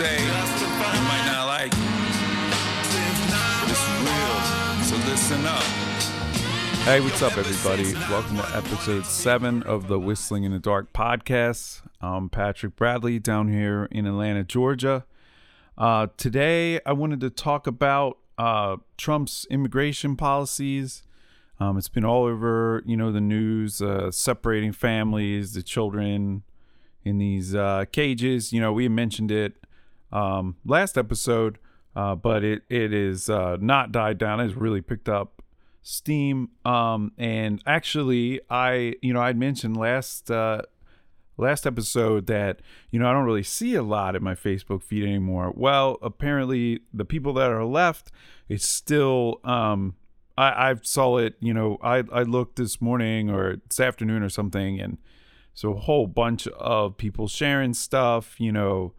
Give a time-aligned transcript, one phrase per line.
[0.00, 0.28] say you
[1.02, 1.72] might not like
[3.68, 5.62] it's real, so listen up.
[6.84, 7.92] Hey, what's up, everybody?
[8.10, 11.82] Welcome to episode seven of the Whistling in the Dark podcast.
[12.00, 15.04] I'm Patrick Bradley down here in Atlanta, Georgia.
[15.76, 21.02] Uh, today, I wanted to talk about uh, Trump's immigration policies.
[21.58, 26.42] Um, it's been all over, you know, the news, uh, separating families, the children
[27.04, 28.50] in these uh, cages.
[28.50, 29.60] You know, we mentioned it
[30.12, 31.58] um, last episode,
[31.94, 34.40] uh, but it it is uh, not died down.
[34.40, 35.42] It's really picked up
[35.82, 36.50] steam.
[36.64, 40.62] Um, and actually, I you know I'd mentioned last uh,
[41.36, 42.60] last episode that
[42.90, 45.52] you know I don't really see a lot in my Facebook feed anymore.
[45.54, 48.10] Well, apparently the people that are left,
[48.48, 49.40] it's still.
[49.44, 49.94] Um,
[50.38, 54.30] I, I saw it, you know, I, I looked this morning or this afternoon or
[54.30, 54.96] something, and
[55.52, 58.94] so a whole bunch of people sharing stuff, you know,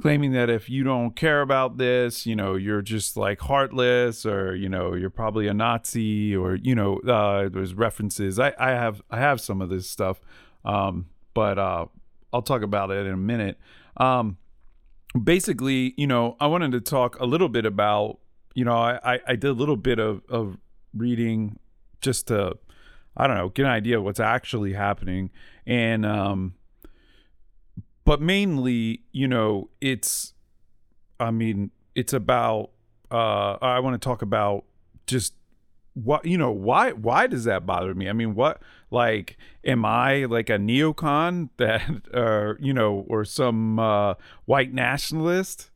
[0.00, 4.54] claiming that if you don't care about this, you know, you're just like heartless or,
[4.54, 8.38] you know, you're probably a Nazi or, you know, uh, there's references.
[8.38, 10.20] I, I have I have some of this stuff.
[10.64, 11.86] Um, but uh,
[12.32, 13.58] I'll talk about it in a minute.
[13.96, 14.36] Um,
[15.20, 18.18] basically, you know, I wanted to talk a little bit about,
[18.54, 20.58] you know, I, I did a little bit of, of
[20.94, 21.58] reading
[22.00, 22.58] just to,
[23.16, 25.30] I don't know, get an idea of what's actually happening.
[25.66, 26.54] And, um,
[28.10, 30.34] but mainly, you know, it's,
[31.20, 32.70] I mean, it's about,
[33.08, 34.64] uh, I want to talk about
[35.06, 35.34] just
[35.94, 38.08] what you know why why does that bother me?
[38.08, 41.82] I mean what like am i like a neocon that
[42.14, 45.70] uh you know or some uh white nationalist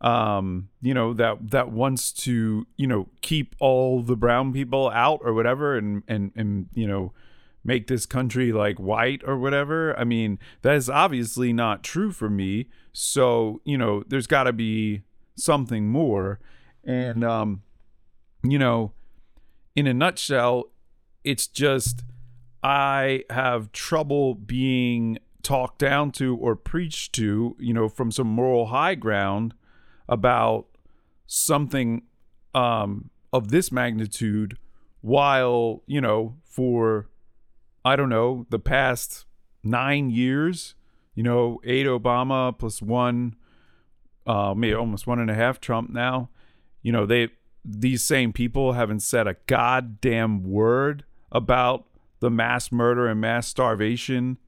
[0.00, 5.20] um you know that that wants to you know keep all the brown people out
[5.24, 7.12] or whatever and and and you know
[7.68, 12.28] make this country like white or whatever i mean that is obviously not true for
[12.28, 12.68] me.
[12.92, 15.02] So you know there's got to be
[15.36, 16.40] something more.
[16.84, 17.62] And um
[18.42, 18.92] you know
[19.78, 20.72] in a nutshell,
[21.22, 22.02] it's just
[22.64, 28.66] I have trouble being talked down to or preached to, you know, from some moral
[28.66, 29.54] high ground
[30.08, 30.66] about
[31.28, 32.02] something
[32.54, 34.58] um, of this magnitude
[35.00, 37.08] while, you know, for,
[37.88, 39.24] I don't know, the past
[39.62, 40.74] nine years,
[41.14, 43.34] you know, eight Obama plus one,
[44.26, 46.28] uh, maybe almost one and a half Trump now,
[46.82, 47.30] you know, they,
[47.64, 51.86] these same people haven't said a goddamn word about
[52.20, 54.38] the mass murder and mass starvation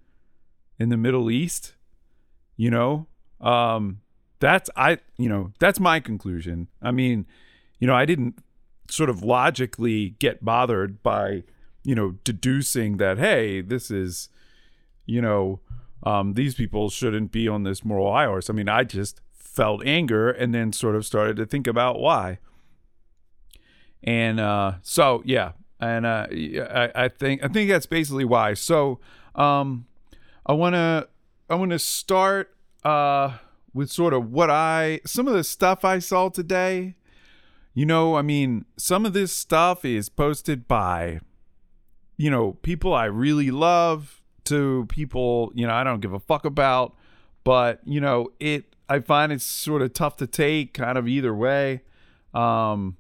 [0.79, 1.75] in the Middle East.
[2.57, 3.07] You know,
[3.41, 4.01] um,
[4.39, 6.69] that's I, you know, that's my conclusion.
[6.83, 7.27] I mean,
[7.79, 8.39] you know, I didn't
[8.89, 11.45] sort of logically get bothered by,
[11.85, 14.29] you know, deducing that hey, this is,
[15.07, 15.61] you know,
[16.03, 18.49] um, these people shouldn't be on this moral high horse.
[18.51, 22.39] I mean, I just felt anger and then sort of started to think about why
[24.03, 28.55] and uh, so yeah, and uh, I, I think I think that's basically why.
[28.55, 28.99] So
[29.35, 29.87] um,
[30.47, 31.09] I want to
[31.49, 32.55] I want to start
[32.85, 33.39] uh,
[33.75, 36.97] with sort of what I some of the stuff I saw today.
[37.73, 41.21] You know, I mean, some of this stuff is posted by
[42.21, 46.45] you know people I really love to people you know I don't give a fuck
[46.45, 46.95] about,
[47.45, 48.77] but you know it.
[48.91, 51.81] I find it's sort of tough to take, kind of either way.
[52.35, 52.99] Um,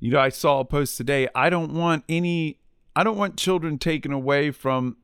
[0.00, 1.28] you know, I saw a post today.
[1.32, 2.58] I don't want any.
[2.96, 4.96] I don't want children taken away from.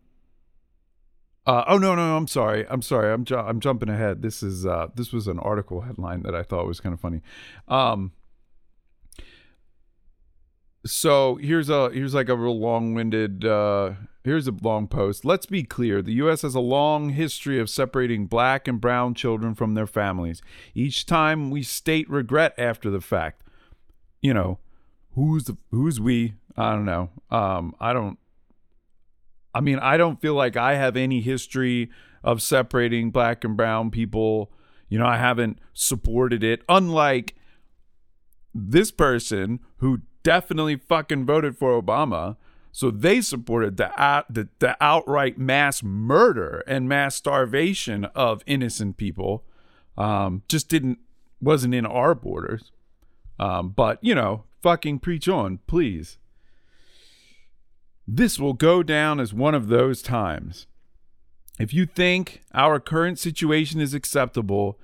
[1.47, 2.67] Uh, oh no, no, I'm sorry.
[2.69, 3.13] I'm sorry.
[3.13, 4.23] I'm ju- I'm jumping ahead.
[4.23, 7.21] This is uh, this was an article headline that I thought was kind of funny.
[7.69, 8.11] Um,
[10.87, 15.25] so here's a here's like a real long-winded uh, here's a long post.
[15.25, 16.03] Let's be clear.
[16.03, 20.43] The US has a long history of separating black and brown children from their families.
[20.75, 23.43] Each time we state regret after the fact.
[24.21, 24.59] You know,
[25.15, 26.35] who's the who's we?
[26.57, 27.11] I don't know.
[27.31, 28.19] Um, I don't.
[29.55, 31.91] I mean, I don't feel like I have any history
[32.25, 34.51] of separating black and brown people.
[34.89, 36.63] You know, I haven't supported it.
[36.69, 37.35] Unlike
[38.55, 42.37] this person who definitely fucking voted for Obama.
[42.73, 48.97] So they supported the, out, the the outright mass murder and mass starvation of innocent
[48.97, 49.45] people.
[49.97, 50.99] Um, just didn't
[51.41, 52.73] wasn't in our borders.
[53.39, 56.19] Um, but you know, fucking preach on, please.
[58.09, 60.67] This will go down as one of those times.
[61.59, 64.79] If you think our current situation is acceptable,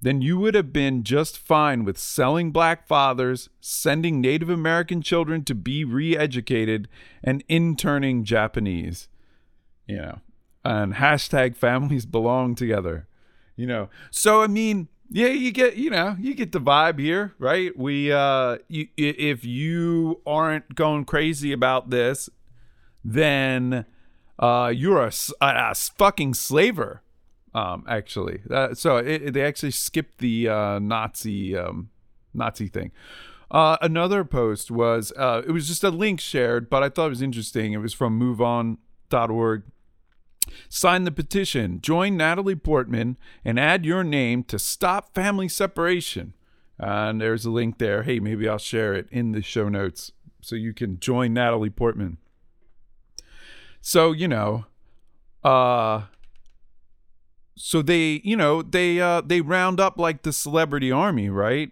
[0.00, 5.44] then you would have been just fine with selling black fathers, sending Native American children
[5.44, 6.88] to be re educated,
[7.22, 9.08] and interning Japanese.
[9.86, 10.18] You know,
[10.64, 13.08] and hashtag families belong together.
[13.56, 13.90] you know.
[14.10, 17.76] So I mean, yeah, you get you know you get the vibe here, right?
[17.76, 22.30] We uh, you, if you aren't going crazy about this,
[23.04, 23.84] then
[24.38, 27.02] uh, you're a a fucking slaver.
[27.54, 31.90] Um, actually, uh, so it, it- they actually skipped the uh, Nazi um,
[32.34, 32.92] Nazi thing.
[33.50, 37.10] Uh, another post was uh, it was just a link shared, but I thought it
[37.10, 37.72] was interesting.
[37.72, 39.62] It was from MoveOn.org.
[40.68, 41.80] Sign the petition.
[41.80, 46.34] Join Natalie Portman and add your name to stop family separation.
[46.78, 48.02] And there's a link there.
[48.02, 52.18] Hey, maybe I'll share it in the show notes so you can join Natalie Portman.
[53.80, 54.66] So, you know,
[55.44, 56.02] uh
[57.58, 61.70] so they, you know, they uh they round up like the celebrity army, right?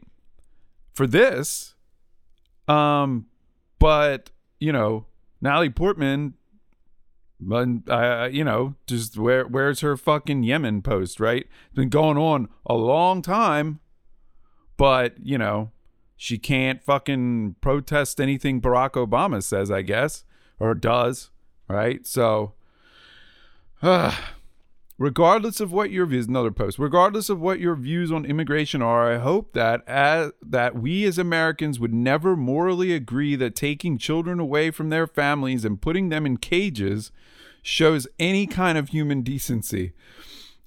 [0.95, 1.75] For this.
[2.69, 3.27] Um
[3.79, 5.07] but, you know,
[5.41, 6.35] Natalie Portman
[7.39, 11.47] but uh, you know, just where where's her fucking Yemen post, right?
[11.67, 13.81] It's been going on a long time,
[14.77, 15.71] but you know,
[16.17, 20.25] she can't fucking protest anything Barack Obama says, I guess,
[20.59, 21.31] or does,
[21.69, 22.07] right?
[22.07, 22.55] So,
[23.83, 24.17] uh,
[24.99, 26.79] regardless of what your views, another post.
[26.79, 31.19] Regardless of what your views on immigration are, I hope that as, that we as
[31.19, 36.25] Americans would never morally agree that taking children away from their families and putting them
[36.25, 37.13] in cages
[37.63, 39.93] shows any kind of human decency.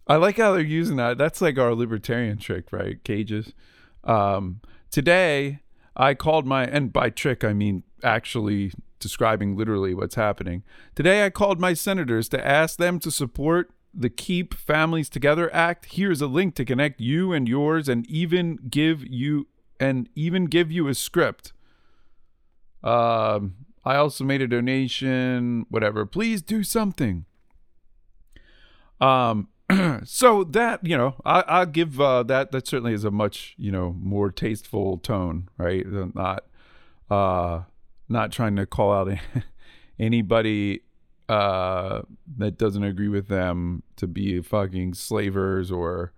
[0.07, 1.17] I like how they're using that.
[1.17, 3.03] That's like our libertarian trick, right?
[3.03, 3.53] Cages.
[4.03, 4.61] Um,
[4.91, 5.59] today,
[5.95, 10.63] I called my, and by trick, I mean actually describing literally what's happening.
[10.95, 15.86] Today, I called my senators to ask them to support the Keep Families Together Act.
[15.94, 19.47] Here's a link to connect you and yours and even give you
[19.80, 21.53] and even give you a script.
[22.83, 23.56] Um,
[23.86, 26.06] I also made a donation, whatever.
[26.06, 27.25] Please do something.
[29.01, 29.47] Um,
[30.03, 33.71] so that you know, I I give uh, that that certainly is a much you
[33.71, 35.86] know more tasteful tone, right?
[35.88, 36.45] Not
[37.09, 37.63] uh,
[38.07, 39.12] not trying to call out
[40.00, 40.81] anybody
[41.29, 42.01] uh
[42.37, 46.11] that doesn't agree with them to be fucking slavers or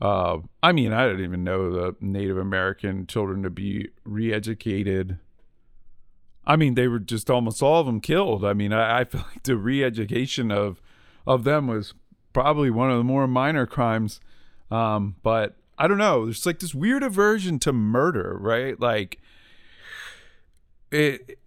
[0.00, 5.18] uh I mean I didn't even know the Native American children to be re-educated
[6.46, 8.44] I mean, they were just almost all of them killed.
[8.44, 10.80] I mean, I, I feel like the re-education of
[11.26, 11.92] of them was
[12.32, 14.20] probably one of the more minor crimes.
[14.70, 16.24] Um, but I don't know.
[16.24, 18.78] There's like this weird aversion to murder, right?
[18.78, 19.20] Like
[20.92, 21.38] it.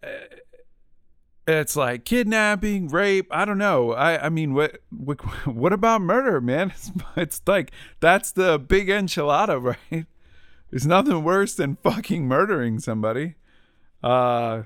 [1.50, 3.28] It's like kidnapping, rape.
[3.32, 3.94] I don't know.
[3.94, 6.70] I, I mean, what, what, what about murder, man?
[6.80, 10.06] It's, it's like that's the big enchilada, right?
[10.70, 13.36] There's nothing worse than fucking murdering somebody.
[14.04, 14.64] Uh,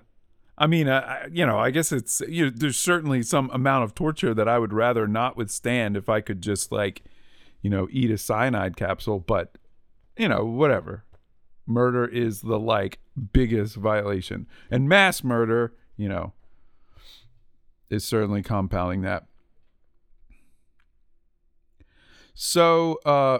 [0.57, 3.95] I mean, uh, you know, I guess it's you know, there's certainly some amount of
[3.95, 7.03] torture that I would rather not withstand if I could just like,
[7.62, 9.19] you know, eat a cyanide capsule.
[9.19, 9.57] But
[10.18, 11.06] you know, whatever.
[11.65, 13.00] Murder is the like
[13.31, 16.33] biggest violation, and mass murder, you know,
[17.94, 19.25] is certainly compounding that.
[22.34, 23.40] So, uh,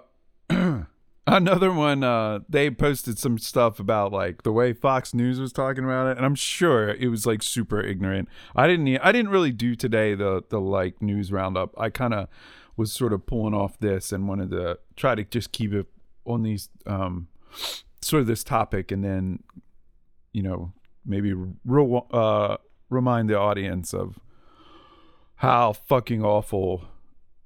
[1.26, 5.86] another one uh they posted some stuff about like the way fox news was talking
[5.86, 9.52] about it and i'm sure it was like super ignorant i didn't i didn't really
[9.52, 12.28] do today the the like news roundup i kind of
[12.76, 15.88] was sort of pulling off this and wanted to try to just keep it
[16.26, 17.28] on these um
[18.02, 19.42] sort of this topic and then
[20.34, 20.74] you know
[21.06, 22.58] maybe re- uh
[22.90, 24.20] remind the audience of
[25.44, 26.86] how fucking awful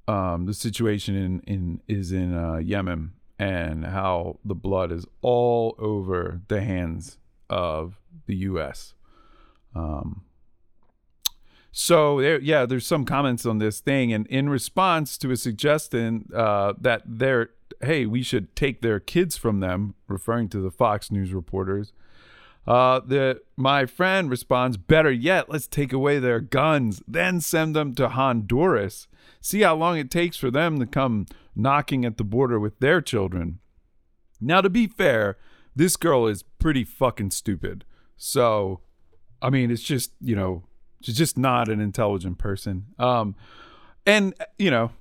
[0.07, 5.75] um the situation in in is in uh yemen and how the blood is all
[5.77, 7.17] over the hands
[7.49, 8.93] of the U.S.
[9.75, 10.23] Um,
[11.71, 16.29] so there, yeah, there's some comments on this thing, and in response to a suggestion
[16.33, 17.51] uh, that they're,
[17.81, 21.93] hey, we should take their kids from them, referring to the Fox News reporters.
[22.67, 27.95] Uh, the my friend responds, better yet, let's take away their guns, then send them
[27.95, 29.07] to Honduras.
[29.39, 33.01] See how long it takes for them to come knocking at the border with their
[33.01, 33.59] children.
[34.41, 35.37] Now, to be fair,
[35.75, 37.85] this girl is pretty fucking stupid.
[38.17, 38.81] So,
[39.41, 40.63] I mean, it's just, you know,
[41.01, 42.87] she's just not an intelligent person.
[42.99, 43.35] Um,
[44.05, 44.91] and, you know,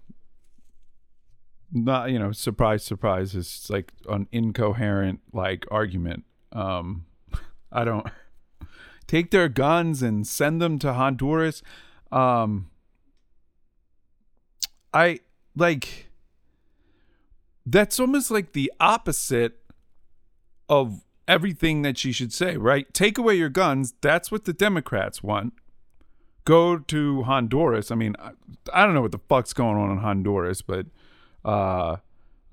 [1.73, 6.25] not, you know, surprise, surprise, it's like an incoherent, like, argument.
[6.53, 7.07] Um,
[7.73, 8.07] I don't
[9.07, 11.63] take their guns and send them to Honduras.
[12.11, 12.71] Um,
[14.93, 15.21] I
[15.55, 16.09] like
[17.65, 19.59] that's almost like the opposite
[20.69, 22.93] of everything that she should say, right?
[22.95, 23.95] Take away your guns.
[24.01, 25.55] That's what the Democrats want.
[26.45, 27.91] Go to Honduras.
[27.91, 28.31] I mean, I,
[28.73, 30.87] I don't know what the fuck's going on in Honduras, but
[31.45, 31.97] uh,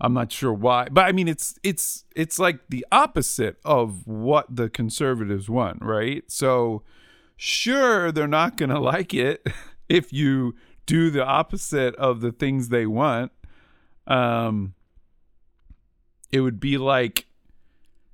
[0.01, 4.53] I'm not sure why, but I mean it's it's it's like the opposite of what
[4.53, 6.23] the conservatives want, right?
[6.27, 6.83] So
[7.37, 9.47] sure they're not going to like it
[9.89, 13.31] if you do the opposite of the things they want.
[14.07, 14.73] Um
[16.31, 17.27] it would be like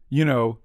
[0.09, 0.57] you know,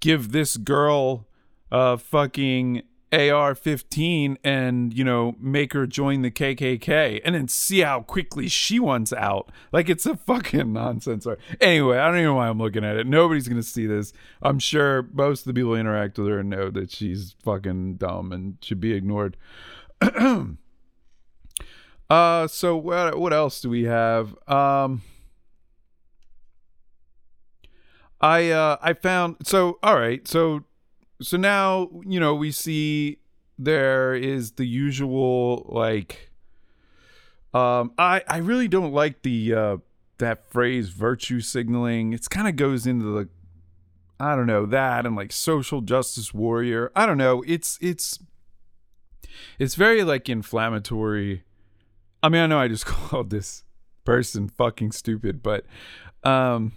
[0.00, 1.26] give this girl
[1.70, 8.00] a fucking AR-15 and you know make her join the KKK and then see how
[8.00, 9.52] quickly she wants out.
[9.70, 11.26] Like it's a fucking nonsense.
[11.60, 13.06] Anyway, I don't even know why I'm looking at it.
[13.06, 14.12] Nobody's gonna see this.
[14.40, 18.32] I'm sure most of the people who interact with her know that she's fucking dumb
[18.32, 19.36] and should be ignored.
[22.10, 24.34] uh, so what what else do we have?
[24.48, 25.02] Um.
[28.22, 30.62] I uh I found so all right so
[31.22, 33.18] so now you know we see
[33.58, 36.30] there is the usual like
[37.54, 39.76] um i i really don't like the uh
[40.22, 42.12] that phrase virtue signaling.
[42.12, 43.28] It's kind of goes into the
[44.20, 46.92] i don't know that and like social justice warrior.
[46.94, 47.42] I don't know.
[47.46, 48.20] It's it's
[49.58, 51.42] it's very like inflammatory.
[52.22, 53.64] I mean i know i just called this
[54.04, 55.64] person fucking stupid but
[56.22, 56.72] um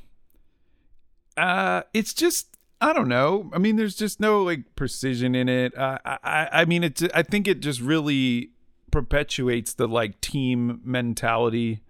[1.37, 2.54] uh it's just
[2.85, 3.49] I don't know.
[3.51, 5.75] I mean, there's just no like precision in it.
[5.75, 7.01] Uh, I, I mean, it's.
[7.15, 8.51] I think it just really
[8.91, 11.81] perpetuates the like team mentality.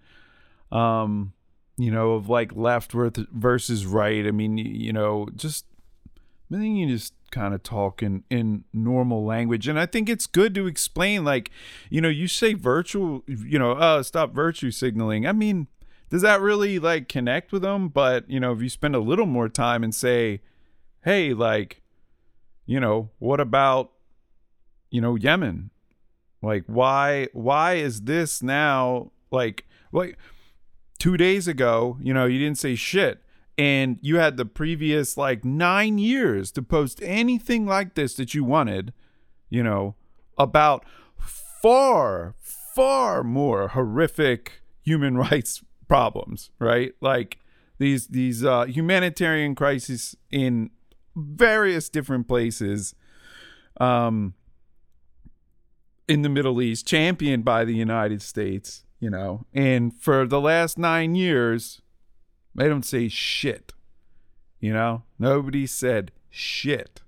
[0.71, 1.33] Um,
[1.75, 4.25] you know, of like left versus right.
[4.25, 5.65] I mean, you know, just
[6.49, 10.27] I think you just kind of talk in in normal language, and I think it's
[10.27, 11.25] good to explain.
[11.25, 11.51] Like,
[11.89, 15.27] you know, you say virtual, you know, uh, stop virtue signaling.
[15.27, 15.67] I mean,
[16.09, 17.89] does that really like connect with them?
[17.89, 20.39] But you know, if you spend a little more time and say
[21.05, 21.81] hey, like,
[22.65, 23.91] you know, what about,
[24.89, 25.69] you know, Yemen?
[26.41, 30.17] Like, why, why is this now like, like,
[30.99, 33.21] two days ago, you know, you didn't say shit.
[33.57, 38.43] And you had the previous like nine years to post anything like this that you
[38.43, 38.91] wanted,
[39.49, 39.95] you know,
[40.37, 40.83] about
[41.17, 46.93] far, far more horrific human rights problems, right?
[46.99, 47.37] Like
[47.77, 50.71] these these uh, humanitarian crises in
[51.15, 52.93] various different places
[53.79, 54.33] um
[56.07, 59.45] in the Middle East championed by the United States, you know.
[59.53, 61.81] And for the last 9 years
[62.53, 63.73] they don't say shit.
[64.59, 65.03] You know?
[65.19, 67.01] Nobody said shit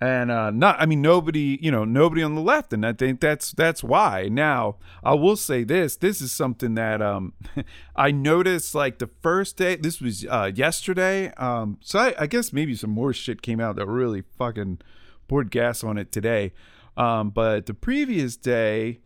[0.00, 3.20] and uh not i mean nobody you know nobody on the left and i think
[3.20, 4.28] that's that's why.
[4.30, 7.32] Now i will say this this is something that um
[7.96, 12.52] i noticed like the first day this was uh yesterday um so I, I guess
[12.52, 14.78] maybe some more shit came out that really fucking
[15.26, 16.52] poured gas on it today.
[16.96, 19.00] Um but the previous day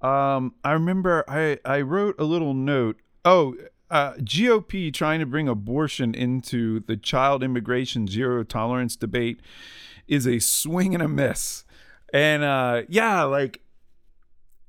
[0.00, 3.56] um i remember i i wrote a little note oh
[3.90, 9.40] uh, GOP trying to bring abortion into the child immigration zero tolerance debate
[10.08, 11.64] is a swing and a miss.
[12.12, 13.60] And uh yeah, like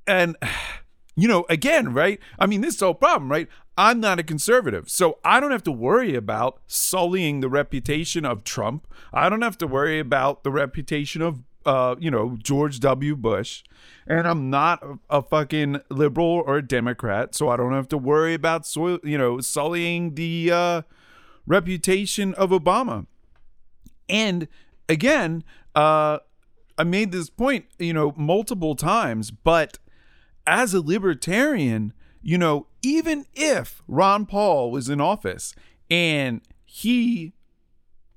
[0.06, 0.36] and
[1.16, 2.18] you know, again, right?
[2.38, 3.48] I mean, this is the problem, right?
[3.76, 8.44] I'm not a conservative, so I don't have to worry about sullying the reputation of
[8.44, 8.86] Trump.
[9.12, 13.16] I don't have to worry about the reputation of, uh, you know, George W.
[13.16, 13.62] Bush.
[14.06, 17.98] And I'm not a, a fucking liberal or a Democrat, so I don't have to
[17.98, 20.82] worry about, soil, you know, sullying the uh,
[21.46, 23.06] reputation of Obama.
[24.08, 24.48] And
[24.90, 25.44] again,
[25.74, 26.18] uh,
[26.76, 29.78] I made this point, you know, multiple times, but
[30.46, 35.54] as a libertarian, you know, even if Ron Paul was in office
[35.90, 37.32] and he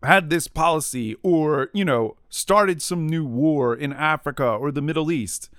[0.02, 5.12] had this policy or, you know, started some new war in Africa or the Middle
[5.12, 5.50] East,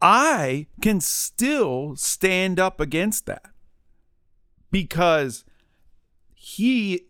[0.00, 3.46] I can still stand up against that
[4.70, 5.44] because
[6.34, 7.06] he,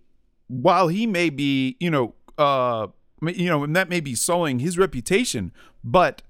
[0.48, 2.88] while he may be, you know, uh,
[3.22, 5.52] you know, and that may be sullying his reputation,
[5.84, 6.22] but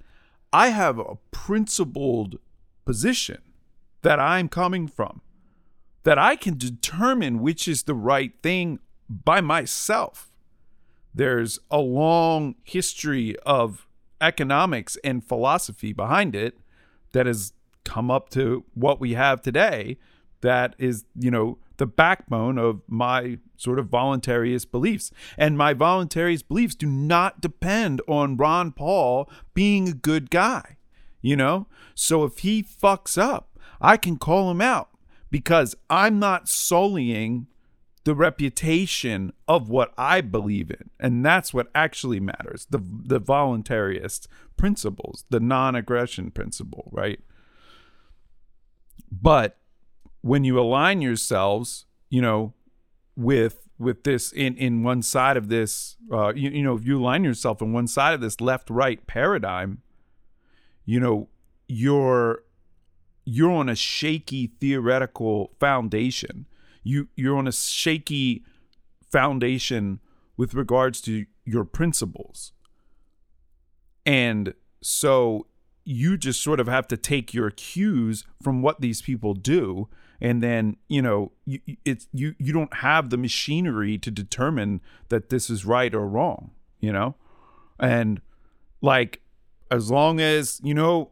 [0.53, 2.39] I have a principled
[2.85, 3.39] position
[4.03, 5.21] that I'm coming from,
[6.03, 10.31] that I can determine which is the right thing by myself.
[11.15, 13.87] There's a long history of
[14.21, 16.59] economics and philosophy behind it
[17.13, 17.53] that has
[17.85, 19.99] come up to what we have today
[20.41, 25.11] that is, you know, the backbone of my sort of voluntarist beliefs.
[25.39, 30.77] And my voluntarist beliefs do not depend on Ron Paul being a good guy,
[31.23, 31.67] you know?
[31.95, 34.91] So if he fucks up, I can call him out
[35.31, 37.47] because I'm not sullying
[38.05, 40.91] the reputation of what I believe in.
[41.01, 42.67] And that's what actually matters.
[42.69, 44.27] The the voluntarist
[44.59, 47.21] principles, the non-aggression principle, right?
[49.11, 49.57] But
[50.23, 52.55] when you align yourselves, you know,
[53.17, 56.99] with with this in in one side of this, uh, you, you know, if you
[56.99, 59.83] align yourself in one side of this left right paradigm,
[60.85, 61.29] you know,
[61.69, 62.45] you're
[63.25, 66.47] you're on a shaky theoretical foundation.
[66.83, 68.45] You you're on a shaky
[69.11, 70.01] foundation
[70.37, 72.53] with regards to your principles.
[74.07, 75.47] And so
[75.85, 79.89] you just sort of have to take your cues from what these people do
[80.21, 85.29] and then you know you, it's you you don't have the machinery to determine that
[85.31, 86.51] this is right or wrong
[86.81, 87.15] you know
[87.79, 88.21] and
[88.81, 89.21] like
[89.71, 91.11] as long as you know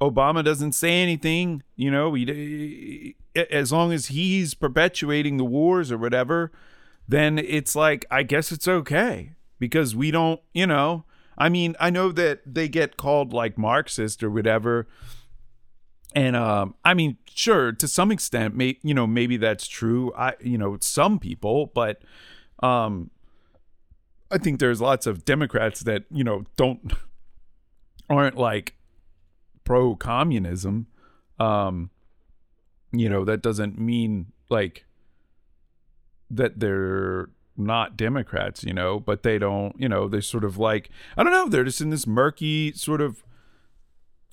[0.00, 3.16] obama doesn't say anything you know he,
[3.50, 6.52] as long as he's perpetuating the wars or whatever
[7.08, 11.04] then it's like i guess it's okay because we don't you know
[11.38, 14.86] I mean, I know that they get called like Marxist or whatever.
[16.16, 20.14] And um, I mean, sure, to some extent, may, you know, maybe that's true.
[20.16, 22.00] I, you know, some people, but
[22.62, 23.10] um,
[24.30, 26.94] I think there's lots of Democrats that you know don't
[28.08, 28.76] aren't like
[29.64, 30.86] pro communism.
[31.38, 31.90] Um,
[32.92, 34.86] you know, that doesn't mean like
[36.30, 40.88] that they're not Democrats, you know, but they don't, you know, they're sort of like,
[41.16, 43.22] I don't know, they're just in this murky sort of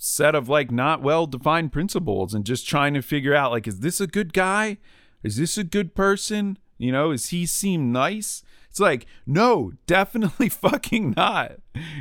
[0.03, 3.79] set of like not well defined principles and just trying to figure out like, is
[3.79, 4.77] this a good guy?
[5.23, 6.57] Is this a good person?
[6.77, 8.43] You know, does he seem nice?
[8.69, 11.53] It's like, no, definitely fucking not.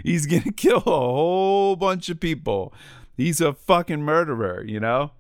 [0.02, 2.75] He's to kill a whole bunch of people.
[3.16, 5.12] He's a fucking murderer, you know?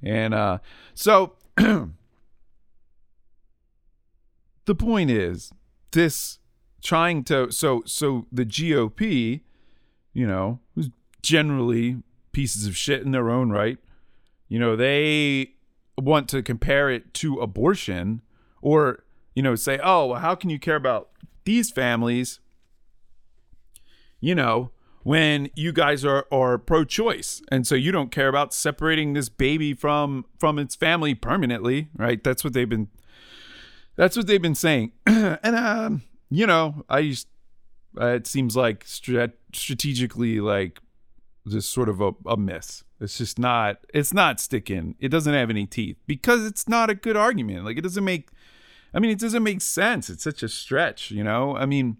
[0.00, 0.58] And uh
[0.94, 1.90] so the
[4.78, 5.52] point is
[5.90, 6.38] this
[6.80, 9.40] trying to so so the GOP,
[10.12, 10.90] you know, who's
[11.22, 13.78] generally pieces of shit in their own right,
[14.48, 15.52] you know, they
[15.98, 18.22] want to compare it to abortion
[18.62, 21.10] or you know say, "Oh, well how can you care about
[21.44, 22.40] these families?"
[24.20, 24.70] You know,
[25.02, 29.72] when you guys are are pro-choice and so you don't care about separating this baby
[29.74, 32.22] from from its family permanently, right?
[32.22, 32.88] That's what they've been
[33.96, 34.92] that's what they've been saying.
[35.06, 37.28] and um, you know, I just
[38.00, 40.80] uh, it seems like strat- strategically like
[41.48, 42.84] just sort of a, a miss.
[43.00, 44.94] It's just not it's not sticking.
[44.98, 47.64] It doesn't have any teeth because it's not a good argument.
[47.64, 48.30] Like it doesn't make
[48.92, 50.10] I mean, it doesn't make sense.
[50.10, 51.56] It's such a stretch, you know?
[51.56, 51.98] I mean,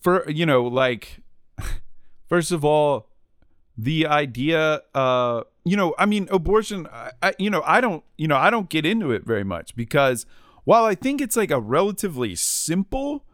[0.00, 1.20] for you know, like
[2.28, 3.08] first of all,
[3.76, 6.86] the idea uh you know, I mean, abortion.
[6.90, 9.76] I, I, you know, I don't, you know, I don't get into it very much
[9.76, 10.24] because
[10.64, 13.26] while I think it's like a relatively simple,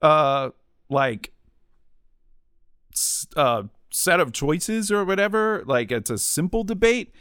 [0.00, 0.50] uh,
[0.88, 1.32] like,
[3.36, 7.12] uh, set of choices or whatever, like it's a simple debate.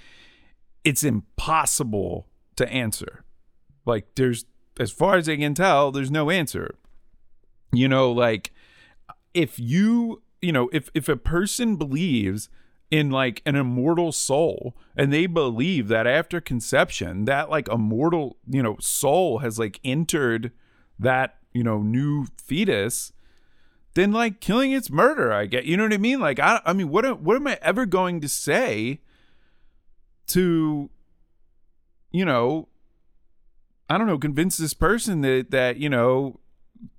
[0.83, 3.23] It's impossible to answer.
[3.85, 4.45] Like, there's,
[4.79, 6.75] as far as I can tell, there's no answer.
[7.71, 8.51] You know, like,
[9.33, 12.49] if you, you know, if if a person believes
[12.91, 18.61] in like an immortal soul and they believe that after conception that like immortal you
[18.61, 20.51] know soul has like entered
[20.99, 23.11] that you know new fetus
[23.95, 26.19] then like killing it's murder i get you know what i mean?
[26.19, 28.99] Like i, I mean what what am i ever going to say
[30.27, 30.89] to
[32.11, 32.67] you know
[33.89, 36.39] i don't know convince this person that that you know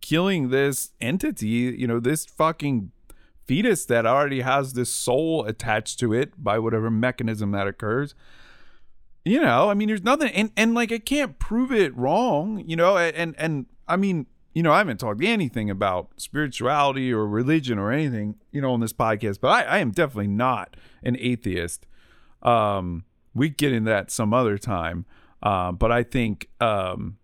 [0.00, 2.90] killing this entity you know this fucking
[3.44, 8.14] fetus that already has this soul attached to it by whatever mechanism that occurs
[9.24, 9.70] you know?
[9.70, 12.96] I mean there's nothing and, and like i can't prove it wrong you know?
[12.96, 17.92] And and i mean you know i haven't talked anything about spirituality or religion or
[17.92, 21.86] anything you know on this podcast but i, I am definitely not an atheist
[22.42, 25.04] um we get into that some other time
[25.42, 27.18] uh, but i think um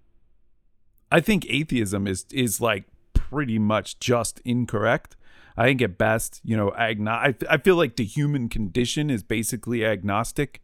[1.10, 5.16] i think atheism is is like pretty much just incorrect
[5.54, 9.22] I think at best, you know, agno- I, I feel like the human condition is
[9.22, 10.62] basically agnostic.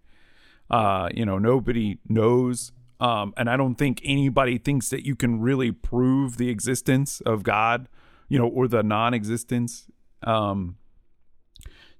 [0.70, 2.72] Uh, you know, nobody knows.
[3.00, 7.42] Um, and I don't think anybody thinks that you can really prove the existence of
[7.42, 7.88] God,
[8.28, 9.86] you know, or the non-existence.
[10.22, 10.76] Um,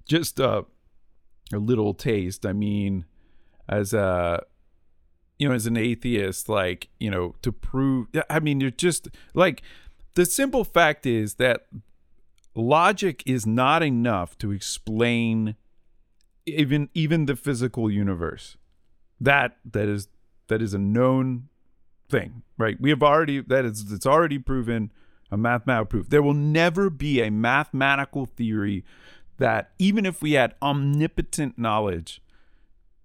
[0.07, 0.65] just a,
[1.53, 2.45] a little taste.
[2.45, 3.05] I mean,
[3.67, 4.43] as a,
[5.37, 9.61] you know, as an atheist, like, you know, to prove, I mean, you're just like,
[10.15, 11.67] the simple fact is that
[12.55, 15.55] logic is not enough to explain
[16.45, 18.57] even even the physical universe
[19.21, 20.07] that that is
[20.49, 21.47] that is a known
[22.09, 22.79] thing right?
[22.79, 24.91] We have already that is it's already proven
[25.31, 26.09] a mathematical proof.
[26.09, 28.83] There will never be a mathematical theory
[29.37, 32.21] that even if we had omnipotent knowledge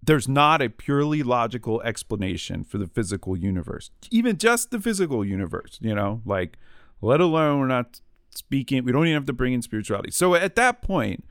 [0.02, 5.78] there's not a purely logical explanation for the physical universe, even just the physical universe,
[5.80, 6.58] you know, like,
[7.00, 8.02] let alone we're not
[8.34, 10.10] speaking, we don't even have to bring in spirituality.
[10.10, 11.24] So at that point,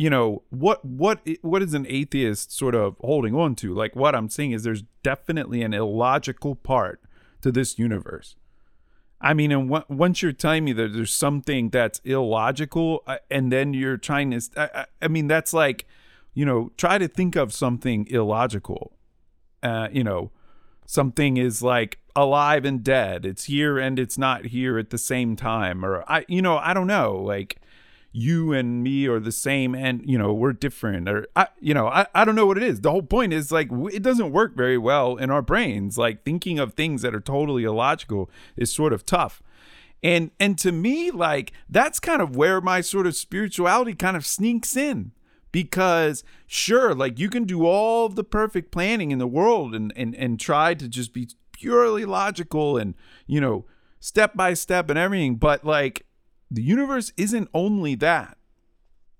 [0.00, 3.74] you know, what what what is an atheist sort of holding on to?
[3.74, 7.02] Like what I'm saying is there's definitely an illogical part
[7.42, 8.34] to this universe.
[9.20, 13.52] I mean, and w- once you're telling me that there's something that's illogical, uh, and
[13.52, 15.84] then you're trying to, I, I, mean, that's like,
[16.32, 18.96] you know, try to think of something illogical.
[19.62, 20.30] Uh, you know,
[20.86, 23.26] something is like alive and dead.
[23.26, 26.72] It's here and it's not here at the same time, or I, you know, I
[26.72, 27.59] don't know, like
[28.12, 31.86] you and me are the same and you know we're different or I, you know
[31.86, 32.80] I, I don't know what it is.
[32.80, 35.96] The whole point is like it doesn't work very well in our brains.
[35.96, 39.42] Like thinking of things that are totally illogical is sort of tough.
[40.02, 44.26] And and to me like that's kind of where my sort of spirituality kind of
[44.26, 45.12] sneaks in
[45.52, 50.16] because sure like you can do all the perfect planning in the world and and
[50.16, 52.94] and try to just be purely logical and
[53.26, 53.66] you know
[54.00, 55.36] step by step and everything.
[55.36, 56.06] But like
[56.50, 58.36] the universe isn't only that.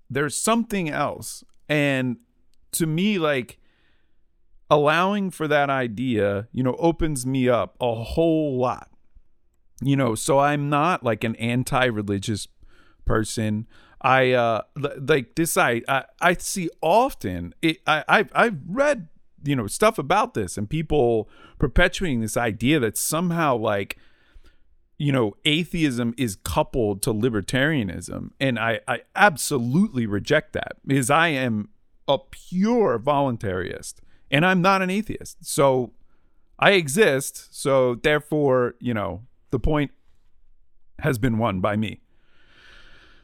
[0.09, 1.43] There's something else.
[1.69, 2.17] And
[2.73, 3.57] to me, like
[4.69, 8.89] allowing for that idea, you know, opens me up a whole lot.
[9.81, 12.47] You know, so I'm not like an anti-religious
[13.05, 13.67] person.
[14.01, 19.09] I uh like this I I, I see often it I I've, I've read
[19.43, 23.97] you know stuff about this and people perpetuating this idea that somehow like
[25.01, 28.29] you know, atheism is coupled to libertarianism.
[28.39, 31.69] And I, I absolutely reject that because I am
[32.07, 33.95] a pure voluntarist
[34.29, 35.37] and I'm not an atheist.
[35.43, 35.93] So
[36.59, 37.47] I exist.
[37.49, 39.89] So therefore, you know, the point
[40.99, 42.01] has been won by me.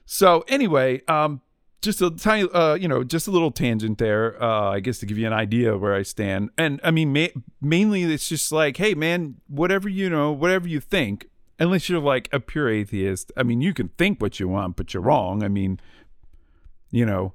[0.03, 1.41] So anyway, um,
[1.83, 5.05] just a tiny, uh, you know, just a little tangent there, uh, I guess to
[5.05, 6.49] give you an idea where I stand.
[6.57, 10.79] And I mean, ma- mainly it's just like, hey, man, whatever you know, whatever you
[10.79, 11.27] think,
[11.60, 13.32] unless you're like a pure atheist.
[13.36, 15.43] I mean, you can think what you want, but you're wrong.
[15.43, 15.80] I mean,
[16.91, 17.34] you know,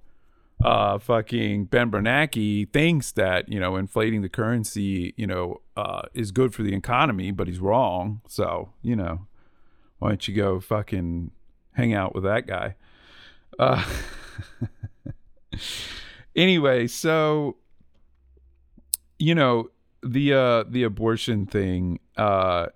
[0.64, 6.30] uh, fucking Ben Bernanke thinks that you know inflating the currency, you know, uh, is
[6.30, 8.20] good for the economy, but he's wrong.
[8.28, 9.26] So you know,
[9.98, 11.32] why don't you go fucking
[11.72, 12.76] hang out with that guy?
[13.58, 13.84] Uh,
[16.36, 17.56] anyway, so
[19.18, 19.70] you know
[20.04, 22.66] the uh the abortion thing uh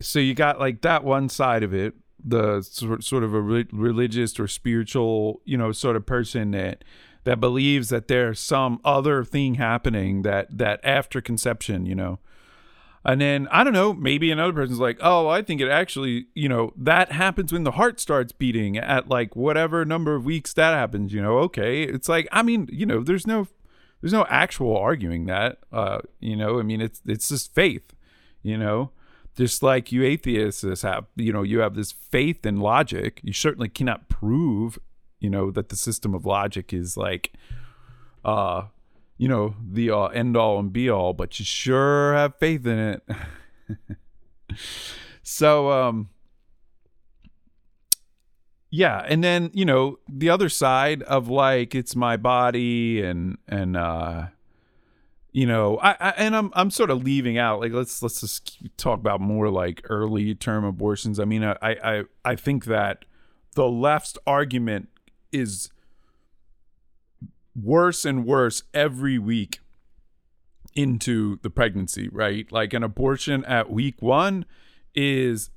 [0.00, 4.38] so you got like that one side of it the sort of a re- religious
[4.38, 6.84] or spiritual you know sort of person that
[7.24, 12.18] that believes that there's some other thing happening that that after conception you know?
[13.02, 16.48] And then i don't know maybe another person's like oh i think it actually you
[16.48, 20.74] know that happens when the heart starts beating at like whatever number of weeks that
[20.74, 21.38] happens you know?
[21.38, 23.46] Okay it's like i mean you know there's no
[24.02, 26.58] there's no actual arguing that uh you know?
[26.58, 27.94] I mean it's it's just faith
[28.42, 28.90] you know
[29.36, 33.20] just like you atheists have, you know, you have this faith in logic.
[33.22, 34.78] You certainly cannot prove,
[35.18, 37.32] you know, that the system of logic is like,
[38.24, 38.64] uh,
[39.16, 42.78] you know, the uh, end all and be all, but you sure have faith in
[42.78, 43.02] it.
[45.22, 46.08] so, um,
[48.70, 53.76] yeah, and then you know the other side of like it's my body and and
[53.76, 54.26] uh
[55.32, 58.58] you know I, I, and i'm i'm sort of leaving out like let's let's just
[58.76, 63.04] talk about more like early term abortions i mean i i i think that
[63.54, 64.88] the left's argument
[65.32, 65.70] is
[67.60, 69.60] worse and worse every week
[70.74, 74.44] into the pregnancy right like an abortion at week 1
[74.94, 75.50] is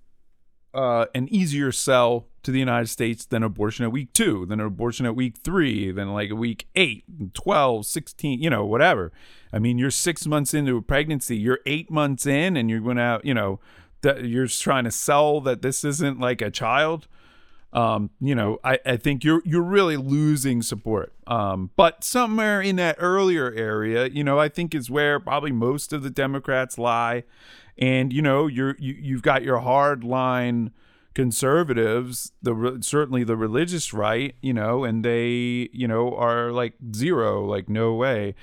[0.73, 5.05] uh, an easier sell to the United States than abortion at week two, than abortion
[5.05, 9.11] at week three, than like a week eight, 12, 16, you know, whatever.
[9.53, 12.97] I mean, you're six months into a pregnancy, you're eight months in, and you're going
[12.97, 13.59] out, you know,
[14.01, 17.07] that you're trying to sell that this isn't like a child.
[17.71, 21.13] Um, you know, I, I think you're you're really losing support.
[21.25, 25.93] Um, but somewhere in that earlier area, you know, I think is where probably most
[25.93, 27.23] of the Democrats lie.
[27.77, 30.71] And you know, you're you, you've got your hard line
[31.15, 37.43] conservatives, the certainly the religious right, you know, and they, you know, are like zero,
[37.45, 38.35] like no way.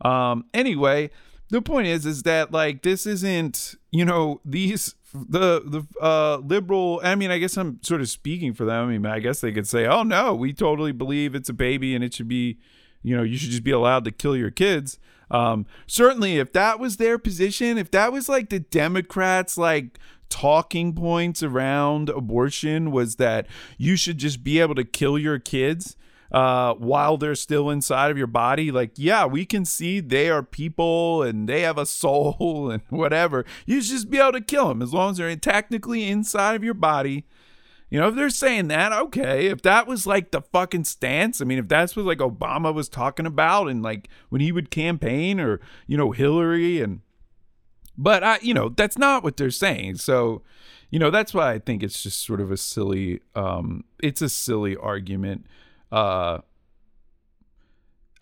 [0.00, 1.10] Um, anyway,
[1.50, 7.00] the point is, is that like this isn't, you know, these the the uh liberal
[7.02, 8.88] i mean i guess i'm sort of speaking for them.
[8.88, 11.94] I mean i guess they could say oh no we totally believe it's a baby
[11.94, 12.58] and it should be
[13.02, 14.98] you know you should just be allowed to kill your kids.
[15.30, 20.94] Um certainly if that was their position if that was like the democrats like talking
[20.94, 23.46] points around abortion was that
[23.78, 25.96] you should just be able to kill your kids
[26.30, 28.70] uh, while they're still inside of your body.
[28.70, 33.44] Like, yeah, we can see they are people and they have a soul and whatever.
[33.66, 36.64] You should just be able to kill them as long as they're technically inside of
[36.64, 37.24] your body.
[37.90, 39.46] You know, if they're saying that, okay.
[39.46, 42.88] If that was like the fucking stance, I mean, if that's what like Obama was
[42.88, 47.00] talking about and like when he would campaign or, you know, Hillary and,
[47.96, 49.96] but I, you know, that's not what they're saying.
[49.96, 50.42] So,
[50.90, 54.28] you know, that's why I think it's just sort of a silly, um, it's a
[54.28, 55.46] silly argument
[55.92, 56.38] uh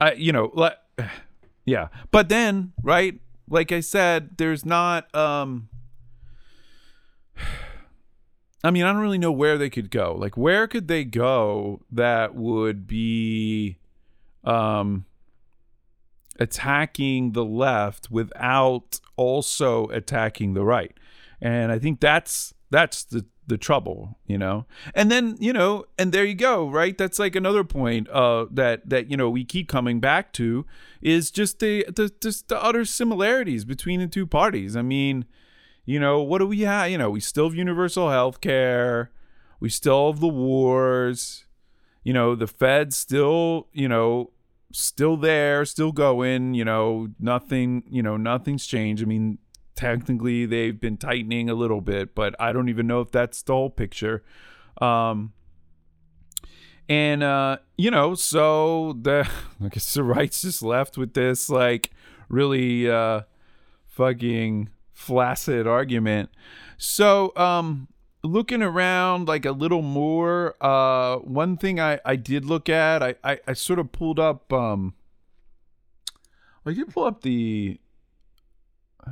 [0.00, 0.78] I you know, let
[1.64, 1.88] yeah.
[2.10, 3.20] But then, right?
[3.48, 5.68] Like I said, there's not um
[8.64, 10.16] I mean, I don't really know where they could go.
[10.18, 13.78] Like where could they go that would be
[14.44, 15.06] um
[16.38, 20.96] attacking the left without also attacking the right.
[21.40, 24.66] And I think that's that's the the trouble you know?
[24.94, 26.96] And then you know and there you go right?
[26.96, 30.66] That's like another point uh that that you know we keep coming back to
[31.00, 34.76] is just the the just the utter similarities between the two parties.
[34.76, 35.24] I mean
[35.84, 39.10] you know what do we have you know we still have universal health care.
[39.60, 41.44] We still have the wars.
[42.02, 44.30] You know the fed still you know
[44.72, 49.02] still there still going you know nothing you know nothing's changed.
[49.02, 49.38] I mean
[49.76, 53.52] technically they've been tightening a little bit, but I don't even know if that's the
[53.52, 54.24] whole picture.
[54.80, 55.32] Um,
[56.88, 59.28] and uh, you know, so the
[59.64, 61.90] I guess the right's just left with this like
[62.28, 63.22] really uh,
[63.86, 66.30] fucking flaccid argument.
[66.78, 67.88] So um,
[68.22, 73.14] looking around like a little more, uh, one thing I I did look at, I
[73.22, 74.94] I, I sort of pulled up um.
[76.64, 77.78] I did pull up the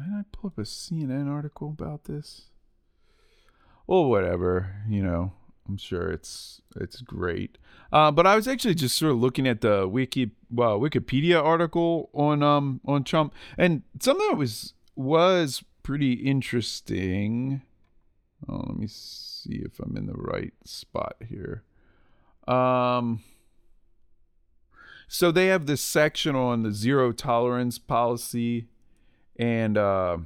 [0.02, 2.46] did I pull up a CNN article about this?
[3.86, 4.82] Well, whatever.
[4.88, 5.32] You know,
[5.68, 7.58] I'm sure it's it's great.
[7.92, 12.10] Uh, but I was actually just sort of looking at the wiki well, Wikipedia article
[12.12, 17.62] on um on Trump, and some of it was was pretty interesting.
[18.48, 21.62] Oh, let me see if I'm in the right spot here.
[22.46, 23.22] Um.
[25.06, 28.68] So they have this section on the zero tolerance policy
[29.36, 30.18] and uh,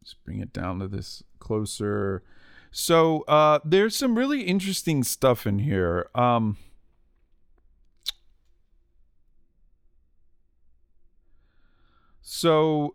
[0.00, 2.22] let's bring it down to this closer.
[2.70, 6.08] So uh, there's some really interesting stuff in here.
[6.14, 6.56] Um,
[12.20, 12.94] so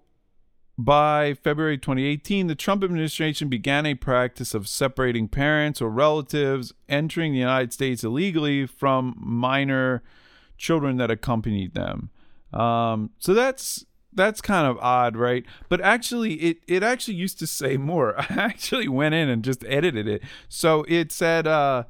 [0.77, 7.31] by February 2018, the Trump administration began a practice of separating parents or relatives entering
[7.31, 10.01] the United States illegally from minor
[10.57, 12.09] children that accompanied them.
[12.51, 15.45] Um, so that's that's kind of odd, right?
[15.69, 18.15] But actually, it it actually used to say more.
[18.19, 20.23] I actually went in and just edited it.
[20.47, 21.83] So it said, uh,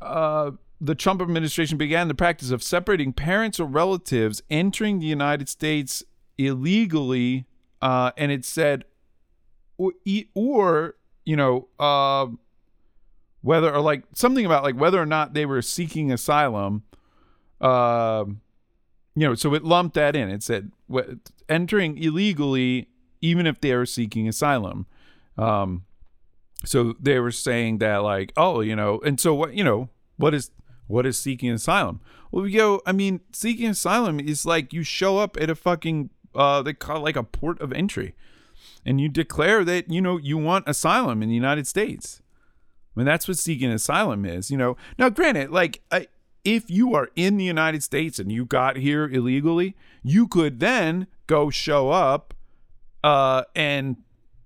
[0.00, 5.48] uh, the Trump administration began the practice of separating parents or relatives entering the United
[5.48, 6.02] States
[6.36, 7.46] illegally,
[7.82, 8.84] uh, and it said,
[9.76, 9.92] or,
[10.34, 10.94] or
[11.24, 12.26] you know, uh,
[13.42, 16.82] whether or like something about like whether or not they were seeking asylum.
[17.60, 18.24] Uh,
[19.14, 20.28] you know, so it lumped that in.
[20.30, 20.70] It said
[21.48, 22.88] entering illegally,
[23.20, 24.86] even if they are seeking asylum.
[25.36, 25.84] Um,
[26.64, 30.34] so they were saying that like, oh, you know, and so what, you know, what
[30.34, 30.50] is
[30.88, 32.00] what is seeking asylum?
[32.30, 32.82] Well, we go.
[32.84, 37.00] I mean, seeking asylum is like you show up at a fucking uh, they call
[37.00, 38.14] like a port of entry,
[38.84, 42.20] and you declare that you know you want asylum in the United States.
[42.96, 44.50] I mean, that's what seeking asylum is.
[44.50, 46.08] You know, now granted, like I,
[46.44, 51.06] if you are in the United States and you got here illegally, you could then
[51.26, 52.34] go show up
[53.04, 53.96] uh, and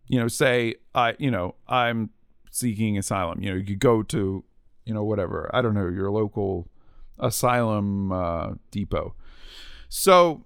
[0.08, 2.10] you know say I you know I'm
[2.50, 3.42] seeking asylum.
[3.42, 4.44] You know, you could go to
[4.84, 6.68] you know whatever I don't know your local
[7.18, 9.14] asylum uh, depot.
[9.88, 10.44] So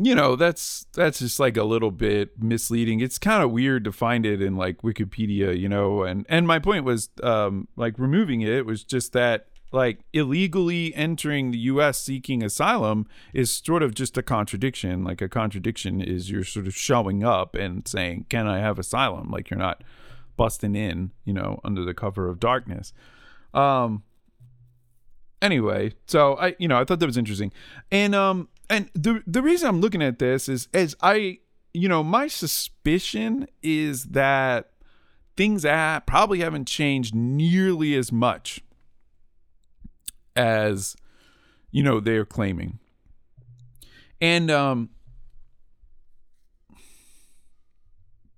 [0.00, 3.90] you know that's that's just like a little bit misleading it's kind of weird to
[3.90, 8.40] find it in like wikipedia you know and and my point was um like removing
[8.40, 14.16] it was just that like illegally entering the US seeking asylum is sort of just
[14.16, 15.04] a contradiction.
[15.04, 19.30] Like a contradiction is you're sort of showing up and saying, "Can I have asylum?"
[19.30, 19.82] Like you're not
[20.36, 22.92] busting in, you know, under the cover of darkness.
[23.52, 24.04] Um
[25.42, 27.52] anyway, so I you know, I thought that was interesting.
[27.90, 31.40] And um and the the reason I'm looking at this is as I
[31.74, 34.70] you know, my suspicion is that
[35.36, 38.62] things at probably haven't changed nearly as much
[40.38, 40.96] as
[41.70, 42.78] you know they're claiming.
[44.20, 44.90] And um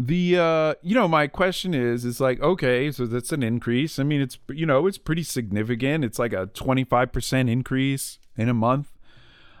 [0.00, 3.98] the uh you know my question is is like okay so that's an increase.
[3.98, 6.04] I mean it's you know it's pretty significant.
[6.04, 8.96] It's like a 25% increase in a month.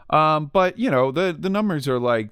[0.08, 2.30] Um but you know the the numbers are like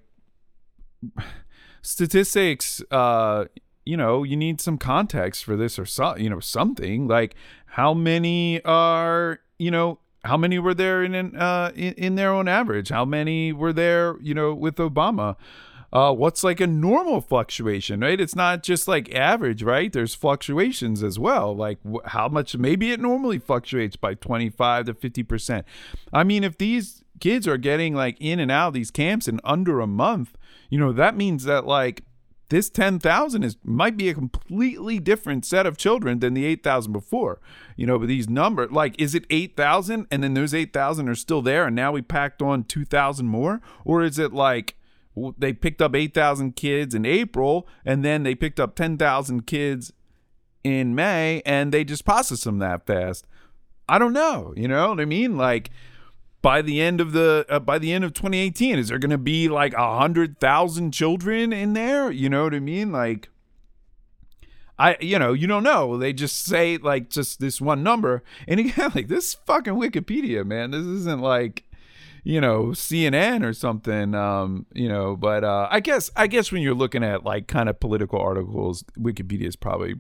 [1.83, 3.45] statistics uh
[3.85, 7.09] you know you need some context for this or so you know something.
[7.09, 7.35] Like
[7.67, 12.47] how many are you know how many were there in uh in, in their own
[12.49, 15.37] average how many were there you know with obama
[15.93, 18.21] uh, what's like a normal fluctuation, right?
[18.21, 19.91] It's not just like average, right?
[19.91, 21.57] There's fluctuations as well.
[21.57, 25.65] Like wh- how much, maybe it normally fluctuates by 25 to 50%.
[26.13, 29.41] I mean, if these kids are getting like in and out of these camps in
[29.45, 30.37] under a month,
[30.69, 32.05] you know, that means that like
[32.51, 37.41] this 10,000 is might be a completely different set of children than the 8,000 before.
[37.77, 41.43] You know, but these numbers like is it 8,000 and then those 8,000 are still
[41.43, 44.77] there and now we packed on 2,000 more or is it like
[45.37, 49.93] they picked up 8,000 kids in April and then they picked up 10,000 kids
[50.65, 53.27] in May and they just processed them that fast.
[53.89, 55.37] I don't know, you know what I mean?
[55.37, 55.71] Like
[56.43, 59.19] by the end of the uh, by the end of 2018 is there going to
[59.19, 62.11] be like a 100,000 children in there?
[62.11, 62.93] You know what I mean?
[62.93, 63.29] Like
[64.79, 65.99] I, you know, you don't know.
[65.99, 70.71] They just say like just this one number, and again, like this fucking Wikipedia, man.
[70.71, 71.65] This isn't like
[72.23, 74.15] you know CNN or something.
[74.15, 77.69] Um, you know, but uh, I guess I guess when you're looking at like kind
[77.69, 79.95] of political articles, Wikipedia is probably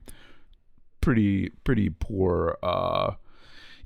[1.01, 2.59] pretty pretty poor.
[2.62, 3.14] Uh,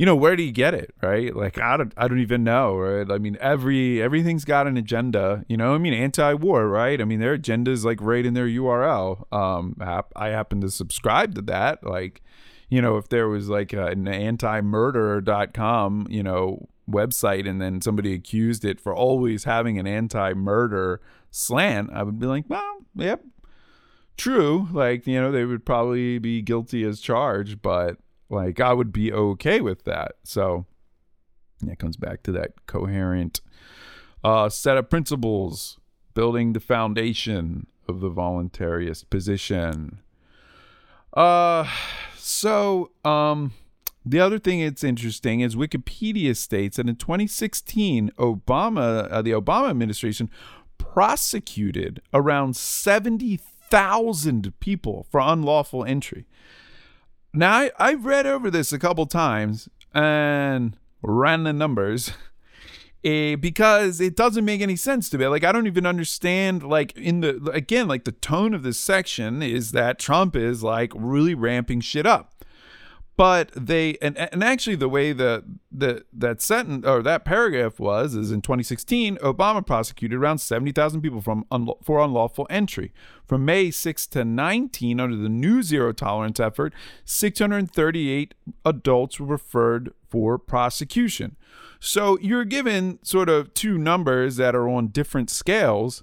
[0.02, 1.32] you know, where do you get it, right?
[1.32, 3.08] Like I don't I don't even know, right?
[3.08, 5.44] I mean, every everything's got an agenda.
[5.46, 7.00] You know, I mean, anti-war, right?
[7.00, 9.32] I mean, their agenda is like right in their URL.
[9.32, 9.76] Um,
[10.16, 12.20] I happen to subscribe to that, like
[12.68, 18.64] you know, if there was like an anti-murder.com, you know, website and then somebody accused
[18.64, 23.24] it for always having an anti-murder slant, I would be like, well, yep,
[24.16, 24.66] true.
[24.72, 27.98] Like, you know, they would probably be guilty as charged, but
[28.32, 30.12] like I would be okay with that.
[30.24, 30.66] So
[31.60, 33.40] that comes back to that coherent
[34.24, 35.78] uh, set of principles,
[36.14, 40.00] building the foundation of the voluntarist position.
[41.12, 41.66] Uh
[42.24, 43.52] so, um,
[44.06, 49.70] the other thing that's interesting is Wikipedia states that in 2016, Obama, uh, the Obama
[49.70, 50.30] administration,
[50.78, 56.26] prosecuted around 70,000 people for unlawful entry.
[57.34, 62.12] Now, I, I've read over this a couple times and ran the numbers.
[63.04, 65.26] Uh, because it doesn't make any sense to me.
[65.26, 66.62] Like I don't even understand.
[66.62, 70.92] Like in the again, like the tone of this section is that Trump is like
[70.94, 72.31] really ramping shit up.
[73.16, 78.14] But they and and actually the way the the that sentence or that paragraph was
[78.14, 82.92] is in 2016 Obama prosecuted around 70,000 people from unla- for unlawful entry.
[83.26, 86.72] From May 6 to 19 under the new zero tolerance effort,
[87.04, 88.34] 638
[88.64, 91.36] adults were referred for prosecution.
[91.80, 96.02] So you're given sort of two numbers that are on different scales.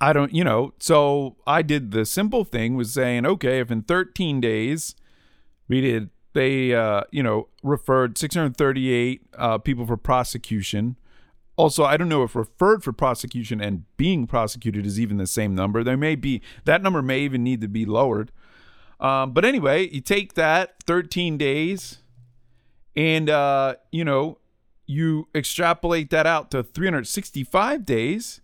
[0.00, 3.82] I don't, you know, so I did the simple thing was saying, okay, if in
[3.82, 4.94] 13 days
[5.68, 10.96] we did, they, uh, you know, referred 638 uh, people for prosecution.
[11.56, 15.54] Also, I don't know if referred for prosecution and being prosecuted is even the same
[15.54, 15.82] number.
[15.82, 18.30] There may be, that number may even need to be lowered.
[19.00, 21.98] Um, but anyway, you take that 13 days
[22.94, 24.38] and, uh, you know,
[24.86, 28.40] you extrapolate that out to 365 days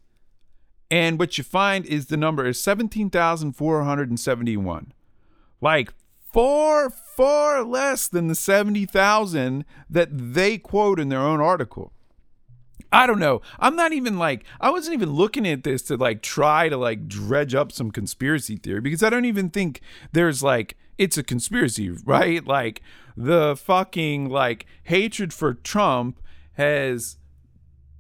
[0.93, 4.93] and what you find is the number is 17,471.
[5.63, 5.95] Like
[6.33, 11.93] far, far less than the 70,000 that they quote in their own article.
[12.93, 13.41] I don't know.
[13.59, 17.09] I'm not even like I wasn't even looking at this to like try to like
[17.09, 19.81] dredge up some conspiracy theory because I don't even think
[20.13, 22.47] there's like it's a conspiracy, right?
[22.47, 22.83] Like
[23.17, 26.21] the fucking like hatred for Trump
[26.55, 27.17] has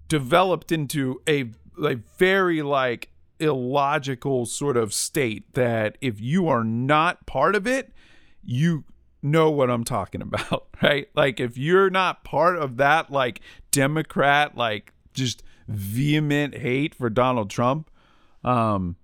[0.09, 3.09] developed into a like very like
[3.41, 7.93] illogical sort of state that if you are not part of it,
[8.45, 8.84] you
[9.22, 11.09] know what I'm talking about, right?
[11.14, 13.40] Like if you're not part of that like
[13.70, 17.90] Democrat like just vehement hate for Donald Trump,
[18.45, 18.97] um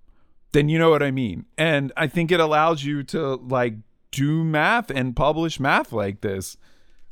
[0.52, 1.44] then you know what I mean.
[1.56, 3.74] And I think it allows you to like
[4.10, 6.56] do math and publish math like this